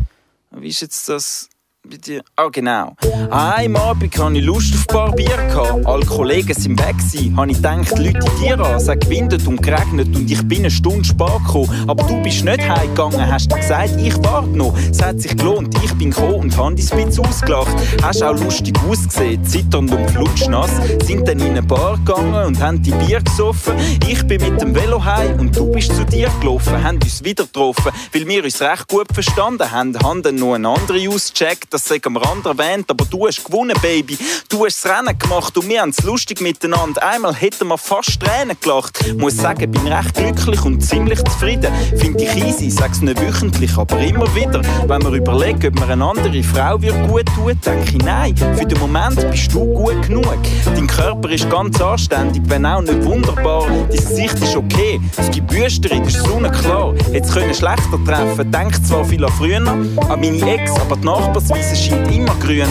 [0.63, 1.50] ist jetzt das
[1.89, 2.23] bei dir?
[2.36, 2.95] Ah, genau.
[3.30, 5.30] Am Abend hatte ich Lust auf ein paar Bier.
[5.30, 5.86] Gehabt.
[5.86, 6.97] Alle Kollegen sind weg.
[6.97, 7.36] gewesen.
[7.36, 8.75] Habe ich gedacht, Leute dir an.
[8.75, 11.86] Es hat gewindet und geregnet und ich bin eine Stunde spät gekommen.
[11.88, 14.78] Aber du bist nicht heimgegangen, hast gesagt, ich warte noch.
[14.91, 17.75] Es hat sich gelohnt, ich bin gekommen und habe dich ein bisschen ausgelacht.
[18.04, 20.71] Hast auch lustig ausgesehen, zitternd und flutschnass.
[21.06, 23.73] Sind dann in eine Bar gegangen und haben die Bier gesoffen.
[24.08, 26.84] Ich bin mit dem Velo heim und du bist zu dir gelaufen.
[26.84, 29.97] Haben uns wieder getroffen, weil wir uns recht gut verstanden haben.
[29.99, 32.89] Haben dann noch eine andere ausgecheckt, das sei am Rand erwähnt.
[32.89, 34.18] Aber du hast gewonnen, Baby.
[34.50, 37.02] Du hast das Rennen gemacht und wir haben es lustig miteinander.
[37.04, 39.00] Einmal hätten wir fast Tränen gelacht.
[39.18, 41.74] Muss sagen, bin recht glücklich und ziemlich zufrieden.
[41.98, 44.62] Finde ich easy, sag's nicht wöchentlich, aber immer wieder.
[44.88, 48.65] Wenn wir überlegen, ob mir eine andere Frau wird gut tun, denke ich, nein, für
[48.65, 50.38] den Moment bist du gut genug.
[50.65, 53.68] Dein Körper ist ganz anständig, wenn auch nicht wunderbar.
[53.68, 56.94] Dein Gesicht ist okay, es gibt Büster in der Sonne, klar.
[57.13, 61.59] Jetzt können schlechter treffen, denk zwar viel an früher, an meine Ex, aber die Nachbarsweiz
[61.60, 62.67] Wiese scheint immer grüner.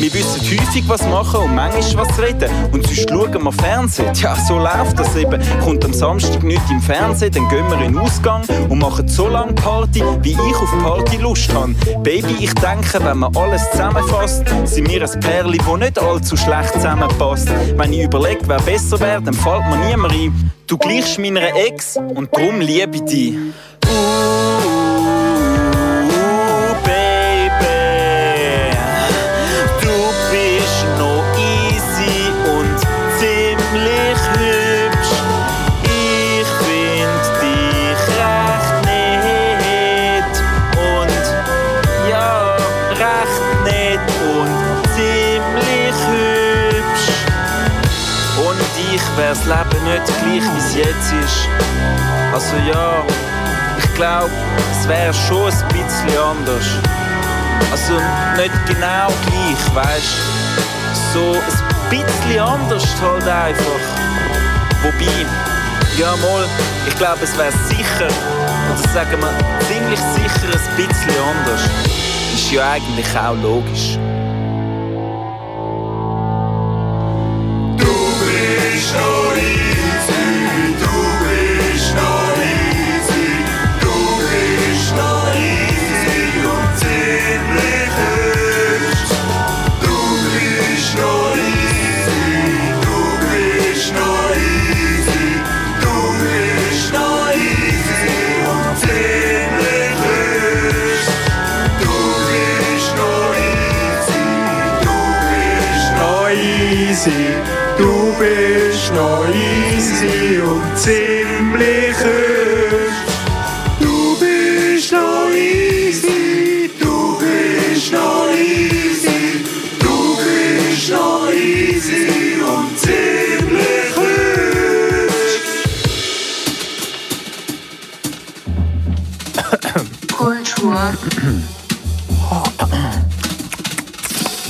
[0.00, 2.50] Wir wissen häufig, was machen und manchmal was reden.
[2.72, 4.12] Und sonst schauen wir Fernsehen.
[4.12, 5.40] Tja, so läuft das eben.
[5.60, 9.28] Kommt am Samstag nicht im Fernsehen, dann gehen wir in den Ausgang und machen so
[9.28, 11.72] lange Party, wie ich auf Party Lust habe.
[12.02, 16.72] Baby, ich denke, wenn man alles zusammenfasst, sind wir ein Perli, wo nicht allzu schlecht
[16.72, 17.48] zusammenpasst.
[17.76, 20.50] Wenn ich überlege, wer besser wäre, dann fällt mir niemand ein.
[20.66, 23.34] Du gleichst meiner Ex und darum liebe ich dich.
[50.84, 51.48] Jetzt ist.
[52.32, 53.04] Also ja,
[53.78, 54.30] ich glaub,
[54.70, 56.66] es wär schon ein bisschen anders.
[57.70, 57.94] Also
[58.36, 60.16] nicht genau gleich, weißt
[61.12, 63.82] So ein bisschen anders halt einfach.
[64.82, 65.26] Wobei,
[65.98, 66.46] ja mal,
[66.88, 69.32] ich glaube, es wäre sicher, oder sagen wir
[69.66, 71.62] ziemlich sicher ein bisschen anders.
[72.34, 73.98] Ist ja eigentlich auch logisch.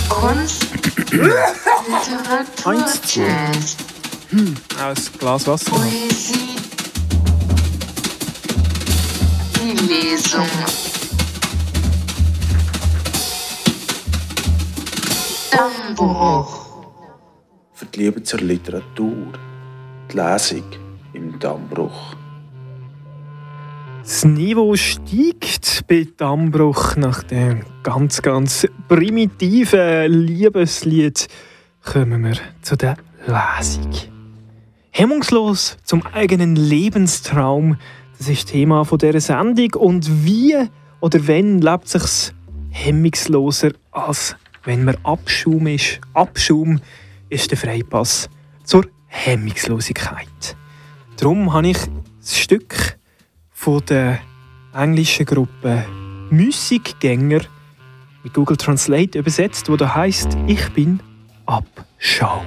[0.09, 0.67] Kunst.
[1.11, 2.71] Literatur.
[2.71, 3.23] Eins, zwei.
[3.23, 3.77] Jazz.
[4.31, 5.71] Hm, ein Glas Wasser.
[5.71, 6.57] Poesie.
[9.57, 10.47] Die Lesung.
[15.51, 16.67] Dammbruch.
[17.73, 19.33] Für die Liebe zur Literatur.
[20.11, 20.65] Die Lesung
[21.13, 22.15] im Dammbruch.
[24.25, 31.27] Niveau steigt bei Dammbruch nach dem ganz, ganz primitiven Liebeslied.
[31.85, 33.91] Kommen wir zu der Lesung.
[34.91, 37.77] Hemmungslos zum eigenen Lebenstraum.
[38.19, 39.75] Das ist Thema von dieser Sendung.
[39.75, 40.57] Und wie
[41.01, 42.33] oder wenn lebt sich's
[42.71, 46.01] hemmungsloser, als wenn man Abschaum ist.
[46.15, 46.81] Abschaum
[47.29, 48.29] ist der Freipass
[48.65, 50.57] zur Hemmungslosigkeit.
[51.17, 51.79] Darum habe ich
[52.21, 52.99] das Stück
[53.63, 54.19] von der
[54.75, 55.85] englischen Gruppe
[56.31, 57.43] Musikgänger
[58.25, 60.99] mit Google Translate übersetzt, wo da heißt: Ich bin
[61.47, 62.43] Abschau.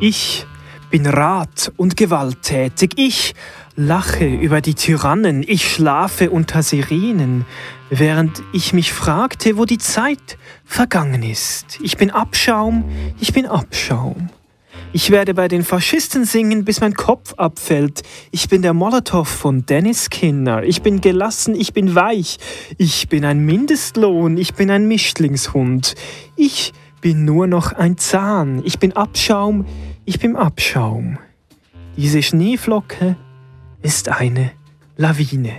[0.00, 0.44] Ich
[0.90, 2.94] bin rat- und gewalttätig.
[2.96, 3.36] Ich
[3.76, 5.44] lache über die Tyrannen.
[5.46, 7.44] Ich schlafe unter Sirenen,
[7.90, 11.78] während ich mich fragte, wo die Zeit vergangen ist.
[11.80, 12.84] Ich bin Abschaum,
[13.20, 14.30] ich bin Abschaum.
[14.92, 18.02] Ich werde bei den Faschisten singen, bis mein Kopf abfällt.
[18.32, 20.64] Ich bin der Molotow von Dennis Kinner.
[20.64, 22.38] Ich bin gelassen, ich bin weich.
[22.76, 25.94] Ich bin ein Mindestlohn, ich bin ein Mischlingshund.
[26.34, 28.62] Ich bin nur noch ein Zahn.
[28.64, 29.64] Ich bin Abschaum,
[30.06, 31.18] ich bin Abschaum.
[31.96, 33.14] Diese Schneeflocke
[33.82, 34.50] ist eine
[34.96, 35.52] Lawine.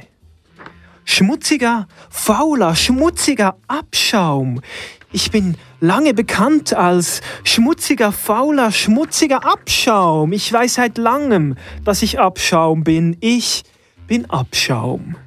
[1.06, 4.60] Schmutziger, fauler, schmutziger Abschaum.
[5.14, 10.32] Ich bin lange bekannt als schmutziger, fauler, schmutziger Abschaum.
[10.32, 13.18] Ich weiß seit langem, dass ich Abschaum bin.
[13.20, 13.64] Ich
[14.08, 15.18] bin Abschaum.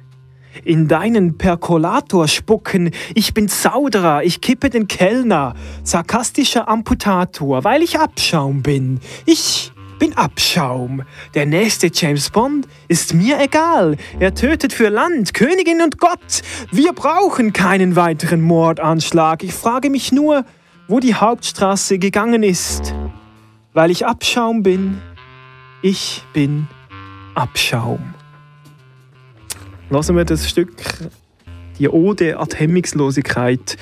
[0.63, 7.99] In deinen Perkolator spucken, ich bin Zauderer, ich kippe den Kellner, sarkastischer Amputator, weil ich
[7.99, 8.99] Abschaum bin.
[9.27, 11.03] Ich bin Abschaum.
[11.33, 13.97] Der nächste James Bond ist mir egal.
[14.19, 16.41] Er tötet für Land, Königin und Gott.
[16.71, 19.43] Wir brauchen keinen weiteren Mordanschlag.
[19.43, 20.45] Ich frage mich nur,
[20.87, 22.93] wo die Hauptstraße gegangen ist.
[23.73, 25.01] Weil ich Abschaum bin.
[25.81, 26.67] Ich bin
[27.35, 28.13] Abschaum.
[29.89, 30.71] Lassen wir das Stück,
[31.77, 33.77] die Ode an die Hemmungslosigkeit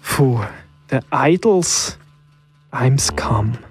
[0.00, 0.46] von
[0.90, 1.98] den Idols
[2.72, 3.69] I'm's Come.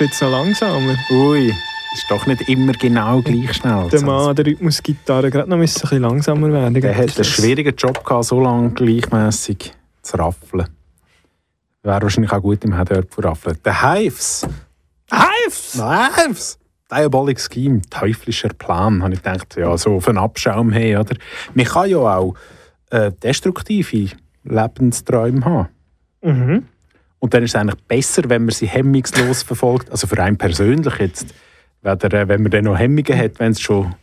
[0.00, 0.96] Jetzt wird es noch langsamer.
[1.10, 1.54] Ui.
[1.92, 3.86] Ist doch nicht immer genau gleich schnell.
[3.90, 6.80] Der Mann, der Rhythmusgitarre, gerade noch ein bisschen langsamer werden.
[6.80, 10.68] Der hat einen schwierigen Job gehabt, so lange gleichmäßig zu raffeln.
[11.82, 13.58] Wäre wahrscheinlich auch gut im Headhört zu raffeln.
[13.62, 14.46] Der Hives.
[15.12, 15.78] Hives!
[15.78, 16.58] Hives!
[16.90, 19.54] Diabolic Scheme, teuflischer Plan, habe ich gedacht.
[19.58, 21.16] Ja, so auf einen Abschaum her, oder?
[21.52, 22.34] Man kann ja auch
[22.88, 25.68] äh, destruktive Lebensträume haben.
[26.22, 26.66] Mhm.
[27.20, 29.90] Und dann ist es eigentlich besser, wenn man sie hemmungslos verfolgt.
[29.90, 31.34] Also für einen persönlich jetzt.
[31.82, 33.94] Weder, äh, wenn man dann noch Hemmungen hat, wenn es schon.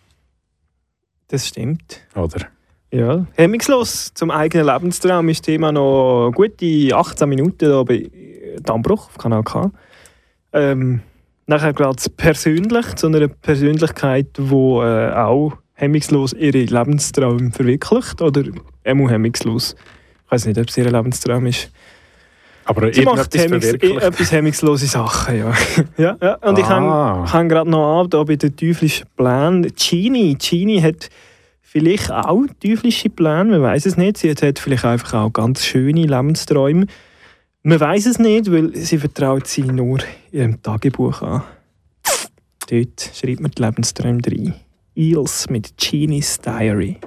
[1.28, 2.02] Das stimmt.
[2.16, 2.48] Oder?
[2.92, 8.10] Ja, hemmungslos zum eigenen Lebenstraum ist Thema noch gute 18 Minuten hier bei
[8.62, 9.72] Dammbruch auf Kanal K.
[10.54, 11.02] Ähm,
[11.48, 18.22] nachher es persönlich zu einer Persönlichkeit, die äh, auch hemmungslos ihre Lebenstraum verwirklicht.
[18.22, 18.44] Oder
[18.84, 19.76] immer hemmungslos.
[20.26, 21.72] Ich weiß nicht, ob es ihr Lebenstraum ist.
[22.68, 24.02] Aber Sie macht verwirklicht.
[24.02, 25.54] etwas hemmungslose Sachen, ja.
[25.98, 26.34] ja, ja.
[26.36, 27.26] Und ich Ah.
[27.32, 29.72] hänge gerade noch an, da bei den teuflischen Plänen.
[29.76, 31.10] Genie, Genie hat
[31.62, 34.18] vielleicht auch teuflische Pläne, man weiß es nicht.
[34.18, 36.88] Sie hat vielleicht einfach auch ganz schöne Lebensträume.
[37.64, 40.00] Man weiß es nicht, weil sie vertraut sie nur
[40.32, 41.44] ihrem Tagebuch an.
[42.70, 44.54] Dort schreibt man die Lebensträume rein.
[44.96, 46.98] Eels mit Genie's Diary.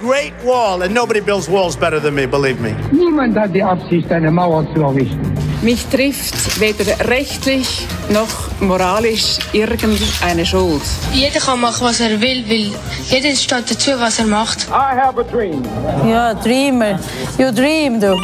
[0.00, 2.74] Great wall, and nobody builds walls better than me, believe me.
[2.90, 5.34] Niemand hat die Absicht, eine Mauer zu errichten.
[5.62, 10.80] Mich trifft weder rechtlich noch moralisch irgendeine Schuld.
[11.12, 12.72] Jeder kann machen, was er will, weil
[13.10, 14.68] jeder steht dazu, was er macht.
[14.68, 15.62] I have a dream.
[16.08, 16.98] Ja, Dreamer.
[17.38, 18.18] You dream, du.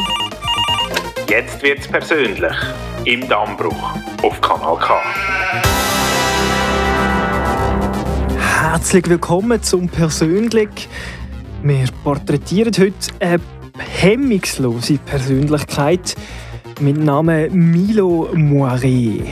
[1.29, 2.55] Jetzt wird's persönlich.
[3.05, 3.91] Im Dammbruch
[4.23, 4.95] auf Kanal K.
[8.39, 10.89] Herzlich willkommen zum Persönlich.
[11.63, 13.39] Wir porträtieren heute eine
[13.77, 16.15] hemmungslose Persönlichkeit
[16.79, 19.23] mit Namen Milo Moiré.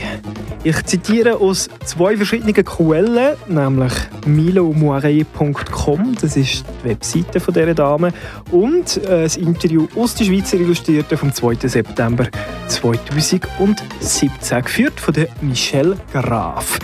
[0.64, 3.92] Ich zitiere aus zwei verschiedenen Quellen, nämlich
[4.26, 8.12] milomoiré.com, das ist die Webseite von dieser Dame,
[8.50, 11.68] und äh, das Interview aus der Schweizer Illustrierten vom 2.
[11.68, 12.26] September
[12.66, 16.80] 2017, geführt von Michelle Graf.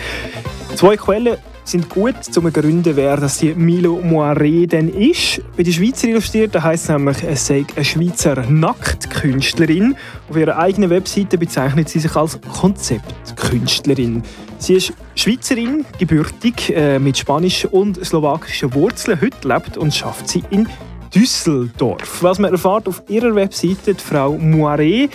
[0.77, 5.41] Zwei Quellen sind gut, um zu begründen, wer das die Milo Moiré denn ist.
[5.57, 9.97] Bei den Schweizer Illustrierten heisst es nämlich, es sei eine Schweizer Nacktkünstlerin.
[10.29, 14.23] Auf ihrer eigenen Webseite bezeichnet sie sich als Konzeptkünstlerin.
[14.59, 19.21] Sie ist Schweizerin, gebürtig, äh, mit spanischen und slowakischen Wurzeln.
[19.21, 20.69] Heute lebt und schafft sie in
[21.15, 22.23] Düsseldorf.
[22.23, 25.11] Was man erfahrt auf ihrer Webseite, die Frau Moiré,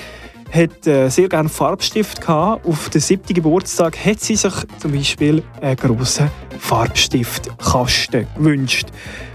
[0.51, 2.65] hat äh, sehr gerne Farbstift gehabt.
[2.65, 6.29] Auf den siebten Geburtstag hat sie sich zum Beispiel einen grossen
[6.59, 8.87] Farbstiftkasten gewünscht.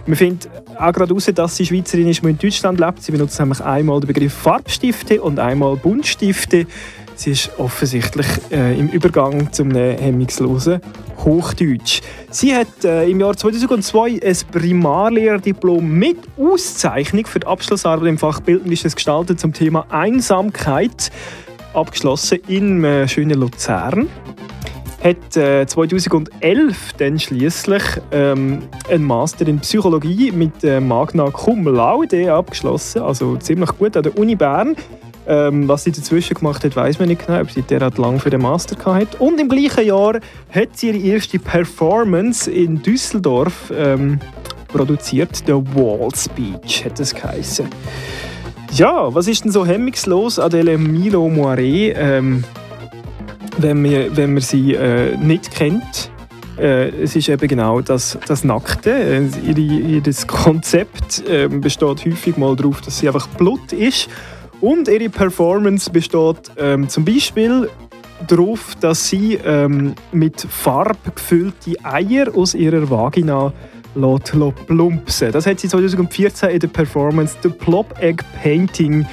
[0.07, 3.03] Man findet auch gerade heraus, dass sie Schweizerin ist, die in Deutschland lebt.
[3.03, 6.67] Sie benutzt nämlich einmal den Begriff Farbstifte und einmal Buntstifte.
[7.15, 10.81] Sie ist offensichtlich äh, im Übergang zum hemmungslosen
[11.19, 12.01] Hochdeutsch.
[12.31, 18.41] Sie hat äh, im Jahr 2002 ein Primarlehrdiplom mit Auszeichnung für die Abschlussarbeit im Fach
[18.41, 21.11] Bildnisches Gestalten zum Thema Einsamkeit
[21.75, 24.09] abgeschlossen in äh, schönen Luzern.
[25.03, 27.83] Hat äh, 2011 dann schließlich
[28.13, 34.05] ähm, einen Master in Psychologie mit äh, Magna Cum Laude abgeschlossen, also ziemlich gut an
[34.05, 34.77] der Uni Bern.
[35.27, 38.31] Ähm, was sie dazwischen gemacht hat, weiß man nicht genau, ob sie derart lang für
[38.31, 39.21] den Master hat.
[39.21, 40.19] Und im gleichen Jahr
[40.51, 44.19] hat sie ihre erste Performance in Düsseldorf ähm,
[44.69, 45.43] produziert.
[45.47, 47.67] The Wall Speech hat es geheißen.
[48.75, 52.43] Ja, was ist denn so hemmungslos der Milo Moiré, ähm,
[53.59, 56.11] wenn, man, wenn man sie äh, nicht kennt?
[56.59, 58.91] Äh, es ist eben genau das, das Nackte.
[58.91, 64.09] Äh, ihre, ihr Konzept äh, besteht häufig mal darauf, dass sie einfach Blut ist.
[64.63, 67.69] Und ihre Performance besteht ähm, zum Beispiel
[68.29, 73.53] darauf, dass sie ähm, mit Farbe gefüllte Eier aus ihrer Vagina
[73.97, 75.33] lässt, lässt plumpsen.
[75.33, 79.05] Das hat sie 2014 in der Performance The Plop Egg Painting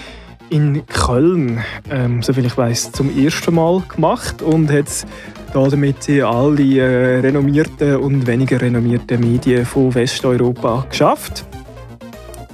[0.52, 5.06] in Köln, ähm, soviel ich weiß, zum ersten Mal gemacht und hat
[5.52, 11.43] damit in alle äh, renommierten und weniger renommierten Medien von Westeuropa geschafft.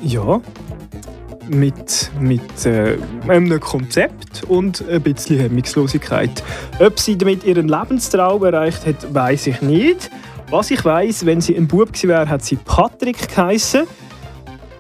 [0.01, 0.39] Ja,
[1.49, 6.43] mit, mit äh, einem Konzept und ein bisschen Hemmungslosigkeit.
[6.79, 10.09] Ob sie damit ihren Lebenstraum erreicht hat, weiß ich nicht.
[10.49, 13.83] Was ich weiß, wenn sie ein Bub gewesen wäre, hat sie Patrick geheißen.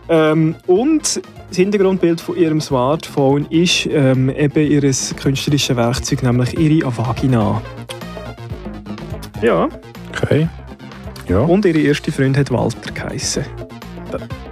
[0.09, 6.95] Ähm, und das Hintergrundbild von ihrem Smartphone ist ähm, eben ihr künstlerisches Werkzeug, nämlich ihre
[6.95, 7.61] Vagina.
[9.41, 9.67] Ja.
[10.09, 10.47] Okay.
[11.27, 11.39] Ja.
[11.39, 13.43] Und ihre erste Freund hat Walter geheißen.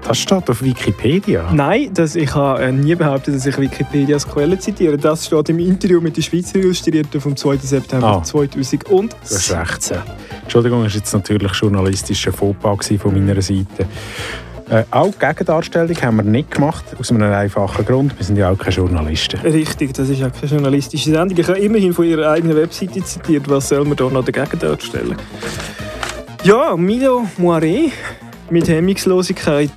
[0.05, 1.49] Das steht auf Wikipedia.
[1.53, 4.97] Nein, das, ich habe äh, nie behauptet, dass ich Wikipedia als Quelle zitiere.
[4.97, 7.57] Das steht im Interview mit der Schweizer Illustrierten vom 2.
[7.57, 8.23] September Ah.
[8.23, 8.79] 2016.
[8.99, 10.01] Du hast recht.
[10.43, 13.85] Entschuldigung, das war jetzt natürlich journalistischer Fauxpas von meiner Seite.
[14.69, 18.17] Äh, auch die Gegendarstellung haben wir nicht gemacht, aus einem einfachen Grund.
[18.17, 19.39] Wir sind ja auch keine Journalisten.
[19.39, 21.37] Richtig, das ist auch keine journalistische Sendung.
[21.37, 23.49] Ich habe immerhin von ihrer eigenen Webseite zitiert.
[23.49, 25.15] Was soll man da noch dagegen darstellen?
[26.43, 27.91] Ja, Milo Moiré
[28.49, 29.71] mit Hemmungslosigkeit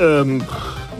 [0.00, 0.42] ähm,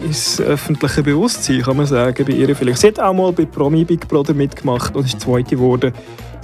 [0.03, 2.79] ins öffentliche Bewusstsein, kann man sagen, bei ihr vielleicht.
[2.79, 5.93] Sie hat auch mal bei Promi Big Brother mitgemacht und ist Zweite geworden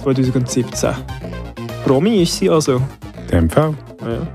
[0.02, 0.90] 2017.
[1.84, 2.80] Promi ist sie also.
[3.30, 3.74] In dem Fall.
[4.00, 4.26] Ja.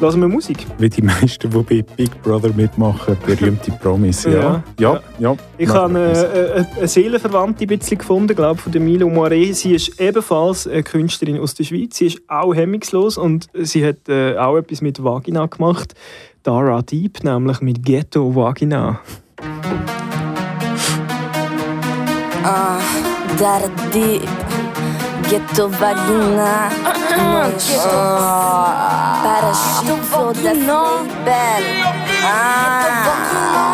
[0.00, 0.66] Lassen wir Musik.
[0.78, 4.24] Wie die meisten, die bei Big Brother mitmachen, berühmte Promis.
[4.24, 4.62] Ja, Ja.
[4.78, 5.36] ja, ja.
[5.58, 6.24] Ich habe eine, das.
[6.24, 9.52] eine, eine Seelenverwandte ein bisschen gefunden, glaube von der Milo Moiré.
[9.52, 11.98] Sie ist ebenfalls eine Künstlerin aus der Schweiz.
[11.98, 15.94] Sie ist auch hemmungslos und sie hat äh, auch etwas mit Vagina gemacht.
[16.42, 19.00] Dara Deep, nämlich mit Ghetto Vagina.
[22.42, 22.78] Ah,
[23.38, 24.49] där deep
[25.30, 26.68] Ghetto vagina
[29.22, 30.52] Parachute for the
[31.24, 31.84] belle
[32.24, 33.70] Ah.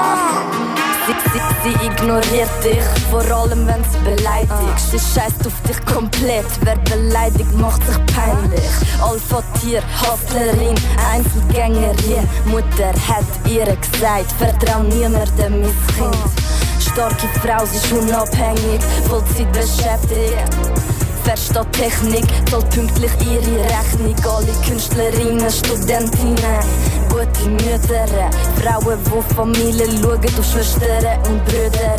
[1.06, 4.80] Si, si, si, ignoriert dich, vor allem wenn's beleidigt.
[4.90, 8.70] Sie scheißt auf dich komplett, wer beleidigt, macht sich peinlich.
[9.00, 10.74] Alpha-Tier, Hustlerin,
[11.10, 12.28] Einzelgängerin.
[12.44, 16.16] Mutter hat ihr gesagt, vertrau niemandem, mein Kind.
[16.80, 21.05] Starke Frau, sie ist unabhängig, Vollzeit beschäftigt.
[21.26, 24.14] Versteht Technik, zahlt pünktlich ihre Rechnung.
[24.30, 26.36] Alle Künstlerinnen, Studentinnen,
[27.10, 28.06] gute Mütter,
[28.62, 31.96] Frauen, die Familie schauen auf Schwestern und Brüder.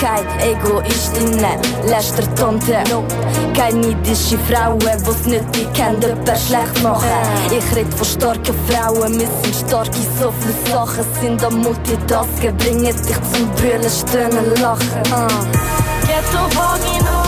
[0.00, 3.04] Kein Egoistinnen, Lästertante, no.
[3.54, 7.08] Keine neidische Frauen, die's nicht kennen, jemand schlecht machen.
[7.50, 12.84] Ich red von starken Frauen, wir sind starke, so viele Sachen sind am Multitasken, bringen
[12.84, 15.12] dich zum Brüllen, Stöhnen, Lachen.
[15.12, 15.28] Ah.
[16.06, 17.21] Ghetto Vagina,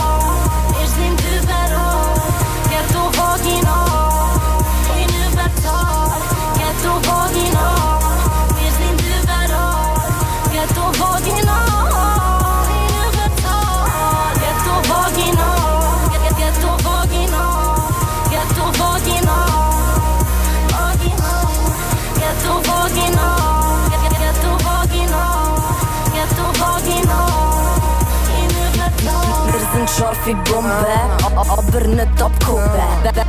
[30.24, 32.64] sind scharfe Bomben, a- aber nicht abgehoben.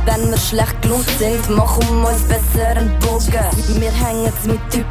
[0.04, 3.80] Wenn wir schlecht gelohnt sind, machen wir uns besser einen Bogen.
[3.80, 4.86] Wir hängen mit Typen,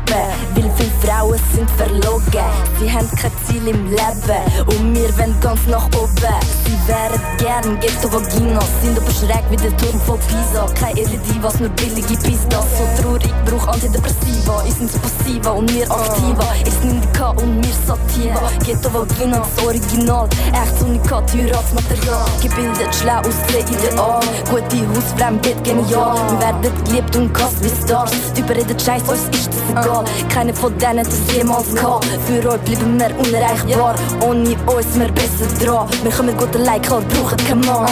[0.55, 2.45] weil viele Frauen sind verlogen.
[2.80, 6.36] Sie haben kein Ziel im Leben und wir wollen ganz nach oben.
[6.66, 10.66] Sie wären gern Ghetto Vagina, sind aber schräg wie der Turm von Pisa.
[10.76, 12.66] Keine Divas, nur billige Pistas.
[12.78, 14.63] So traurig, brauch Antidepressiva.
[14.68, 16.45] Ich sind so passiva und wir aktiva.
[16.66, 18.51] Ich sind Indika und wir Sativa.
[18.63, 20.28] Ghetto Vagina, das Original.
[20.51, 22.26] Echt Unikat, Heiratsmaterial.
[22.41, 24.20] Gebildet, schlau, aussehen, ideal.
[24.49, 26.16] Gute Hausfrau, im Bett, genial.
[26.30, 28.12] Wir werden geliebt und gehasst wie Stars.
[28.38, 30.06] Überredet Scheiß, uns ist das egal.
[30.30, 32.06] Keiner von denen das jemals gehabt.
[32.26, 33.95] Für euch bleiben wir unerreichbar.
[34.22, 35.88] Ohne uns, wir besser dran.
[36.03, 37.86] Wir können gut allein, klar, brauchen keinen Mann.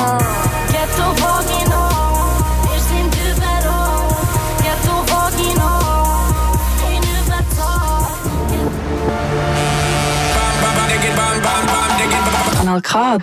[0.71, 1.89] Ghetto Vagina,
[2.63, 4.09] wir sind überall.
[4.63, 5.69] Ghetto Vagina,
[6.89, 8.03] in Überzahl.
[12.57, 13.17] Kanal K.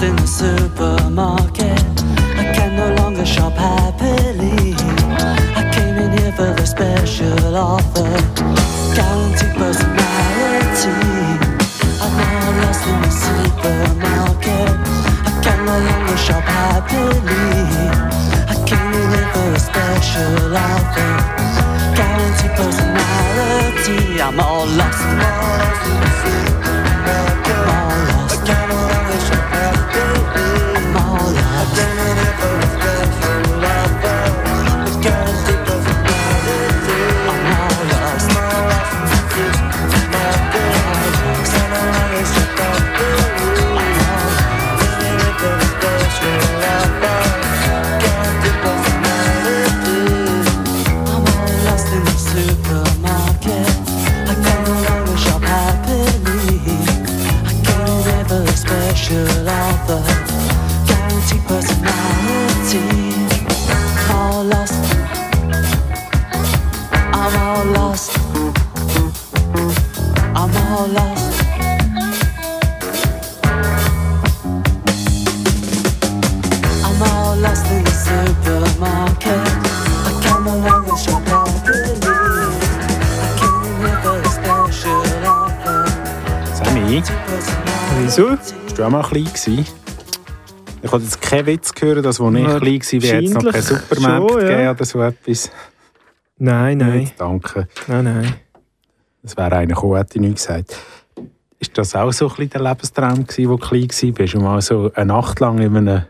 [0.00, 2.02] lost in the supermarket.
[2.36, 4.74] I can no longer shop happily.
[5.56, 8.10] I came in here for the special offer,
[8.94, 10.96] guaranteed personality.
[12.04, 14.72] I'm all lost in the supermarket.
[15.26, 17.50] I can no longer shop happily.
[18.48, 21.12] I came in here for a special offer,
[21.96, 24.22] guaranteed personality.
[24.22, 25.02] I'm all lost.
[25.02, 26.59] All lost.
[88.80, 89.66] Du auch mal klein gewesen?
[90.80, 93.60] Ich wollte jetzt keinen Witz hören, dass wo ich klein war, wäre jetzt noch kein
[93.60, 94.48] Supermarkt schon, ja.
[94.48, 95.50] gegeben oder so etwas.
[96.38, 96.98] Nein, nein.
[97.00, 97.68] Nicht, danke.
[97.88, 98.34] Nein, nein.
[99.22, 100.78] Das wäre einer gekommen, hätte ich nicht gesagt.
[101.58, 104.34] Ist das auch so ein bisschen der Lebenstraum gewesen, wo du klein warst?
[104.34, 106.04] Und mal so eine Nacht lang in einem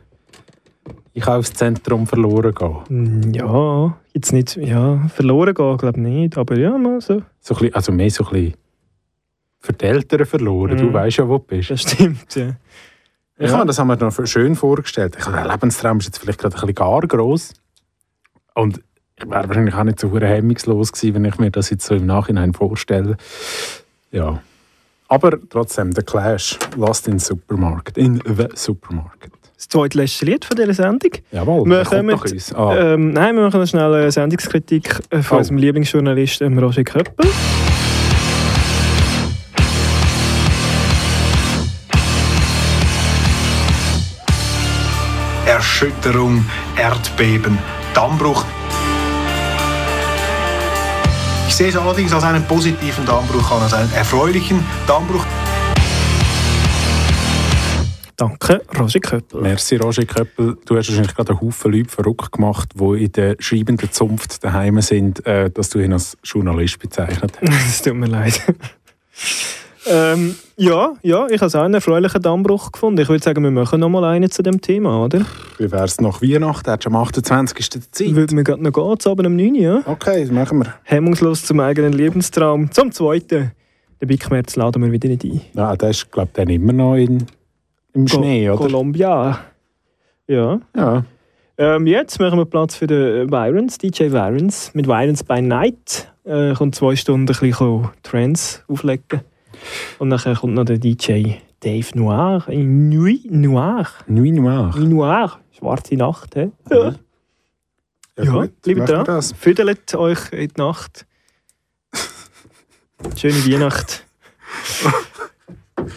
[1.17, 2.77] Einkaufszentrum verloren gehen?
[2.89, 7.21] Mm, Ja, jetzt nicht, ja, verloren gehen, glaube ich nicht, aber ja, mal so.
[7.41, 8.55] So bisschen, also mehr so ein bisschen
[9.61, 10.77] für die Eltern verloren.
[10.77, 10.93] Du Mhm.
[10.95, 11.71] weißt ja, wo du bist.
[11.71, 12.57] Das stimmt, ja.
[13.39, 13.57] Ich Ja.
[13.57, 15.17] habe das haben wir noch schön vorgestellt.
[15.19, 17.55] Ich der Lebenstraum ist jetzt vielleicht gerade ein bisschen gar gross.
[18.55, 18.81] Und
[19.17, 22.07] ich wäre wahrscheinlich auch nicht so hemmungslos gewesen, wenn ich mir das jetzt so im
[22.07, 23.17] Nachhinein vorstelle.
[24.11, 24.43] Ja.
[25.09, 27.99] Aber trotzdem, der Clash, Lost in Supermarket.
[27.99, 29.33] In the Supermarket.
[29.57, 31.11] Das zweitletzte Lied von dieser Sendung.
[31.33, 32.55] Jawohl, Wir kommen, doch uns.
[32.55, 32.95] Ah.
[32.95, 35.39] ähm, nein, wir machen eine Sendungskritik äh, von Oh.
[35.41, 37.29] unserem Lieblingsjournalisten Roger Köppel.
[45.81, 46.45] Erschütterung,
[46.77, 47.59] Erdbeben,
[47.95, 48.45] Dammbruch.
[51.49, 55.25] Ich sehe es allerdings als einen positiven Dammbruch an, als einen erfreulichen Dammbruch.
[58.15, 59.41] Danke, Roger Köppel.
[59.41, 60.59] Merci, Roger Köppel.
[60.67, 64.83] Du hast wahrscheinlich gerade einen Haufen Leute verrückt gemacht, die in der schreibenden Zunft daheim
[64.83, 67.53] sind, äh, dass du ihn als Journalist bezeichnet hast.
[67.71, 68.39] Es tut mir leid.
[69.87, 73.01] ähm, ja, ja, ich habe es auch einen erfreulichen Dammbruch gefunden.
[73.01, 75.21] Ich würde sagen, wir machen noch mal einen zu dem Thema, oder?
[75.57, 76.71] Wie wäre es nach Weihnachten?
[76.71, 77.71] Hättest du am 28.
[77.91, 78.15] Zeit?
[78.15, 79.83] Würde mir gerade noch gehen, zu Abend um 9 Uhr, ja?
[79.87, 80.75] Okay, das machen wir.
[80.83, 82.71] Hemmungslos zum eigenen Lebenstraum.
[82.71, 83.53] Zum Zweiten.
[84.03, 85.41] Den Big-März laden wir wieder nicht ein.
[85.55, 87.27] Ja, der ist, glaube ich, dann immer noch in,
[87.95, 88.63] im Schnee, Ko oder?
[88.65, 89.39] Columbia.
[90.29, 90.61] Ja.
[90.77, 91.05] Ja.
[91.57, 94.73] Ähm, jetzt machen wir Platz für den Virons, DJ Virons.
[94.75, 99.23] Mit Virons by Night äh, kommt zwei Stunden ein bisschen Trance auflegen.
[99.99, 102.45] Und nachher kommt noch der DJ Dave Noir.
[102.49, 103.87] äh, Nuit Noir.
[104.07, 104.73] Nuit Noir.
[104.77, 105.39] Nuit Noir.
[105.59, 106.51] Schwarze Nacht, hä?
[106.71, 106.95] Ja.
[108.19, 108.33] Ja, Ja,
[108.75, 109.05] gut, dran.
[109.05, 109.33] das.
[109.33, 111.07] Füdelt euch in die Nacht.
[113.17, 114.05] Schöne Weihnacht.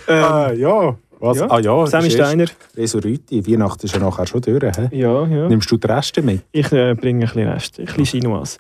[0.07, 0.95] ähm, Ah, ja.
[1.20, 1.38] Was?
[1.38, 1.49] Ja.
[1.49, 2.45] Ah ja, Sammy Steiner.
[2.76, 3.45] Resuriti.
[3.47, 4.61] Weihnachten ist ja nachher schon durch.
[4.76, 4.97] He?
[4.99, 5.47] Ja, ja.
[5.47, 6.41] Nimmst du die Reste mit?
[6.51, 8.57] Ich äh, bringe ein bisschen Rest, ein bisschen Chinoise.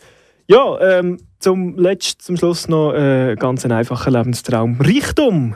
[0.47, 4.79] Ja, ähm, zum Letzt, zum Schluss noch äh, ganz ein einfacher Lebenstraum.
[4.79, 5.55] Reichtum,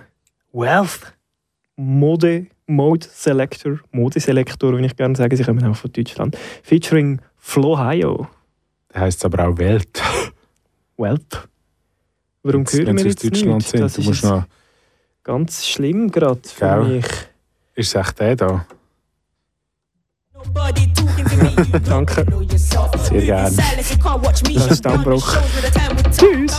[0.51, 1.13] Wealth,
[1.77, 6.37] Mode, Mode Selector, Modeselektor, würde ich gerne sagen, sie kommen auch von Deutschland.
[6.63, 8.27] Featuring Flo Hayo.
[8.89, 10.01] Das heisst aber auch Welt.
[10.97, 11.47] Wealth.
[12.43, 13.69] Warum Jetzt, hören wenn wir jetzt Deutschland nicht?
[13.69, 14.43] sind, Das du ist noch...
[15.23, 17.05] ganz schlimm gerade für mich.
[17.75, 18.65] Ist es echt der da?
[21.85, 22.25] Danke.
[23.09, 23.55] Sehr gerne.
[24.55, 25.37] Das ist der Anbruch.
[26.17, 26.51] Tschüss.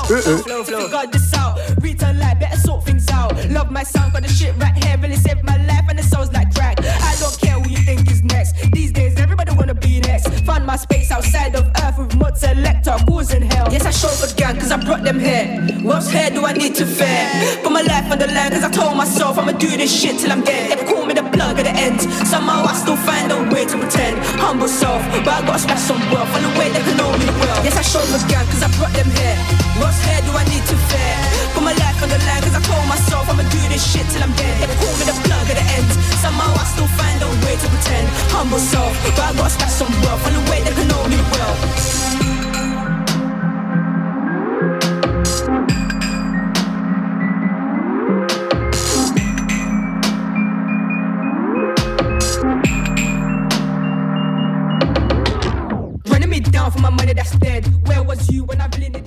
[9.80, 10.28] Be next.
[10.44, 12.96] Find my space outside of Earth with mod selector,
[13.34, 13.68] in hell.
[13.70, 15.46] Yes, I showed gang, cause I brought them here.
[15.82, 17.28] What's here do I need to fear?
[17.62, 20.32] Put my life on the line, cause I told myself I'ma do this shit till
[20.32, 20.78] I'm dead.
[20.78, 22.00] They call me the plug at the end.
[22.26, 24.18] Somehow I still find a way to pretend.
[24.38, 26.30] Humble self, but I gotta smash some wealth.
[26.34, 27.58] On the way they can know me well.
[27.64, 29.38] Yes, I showed gang, cause I brought them here.
[29.78, 31.14] What's here do I need to fear?
[31.54, 34.22] Put my life on the line, cause I told myself I'ma do this shit till
[34.22, 34.66] I'm dead.
[34.66, 35.90] They call me the plug at the end.
[36.18, 38.06] Somehow I still find a way to pretend.
[38.34, 41.88] Humble self, but I gotta got some wealth a way that can only wealth.
[56.52, 57.66] down for my money that's dead.
[57.86, 58.97] Where was you when I really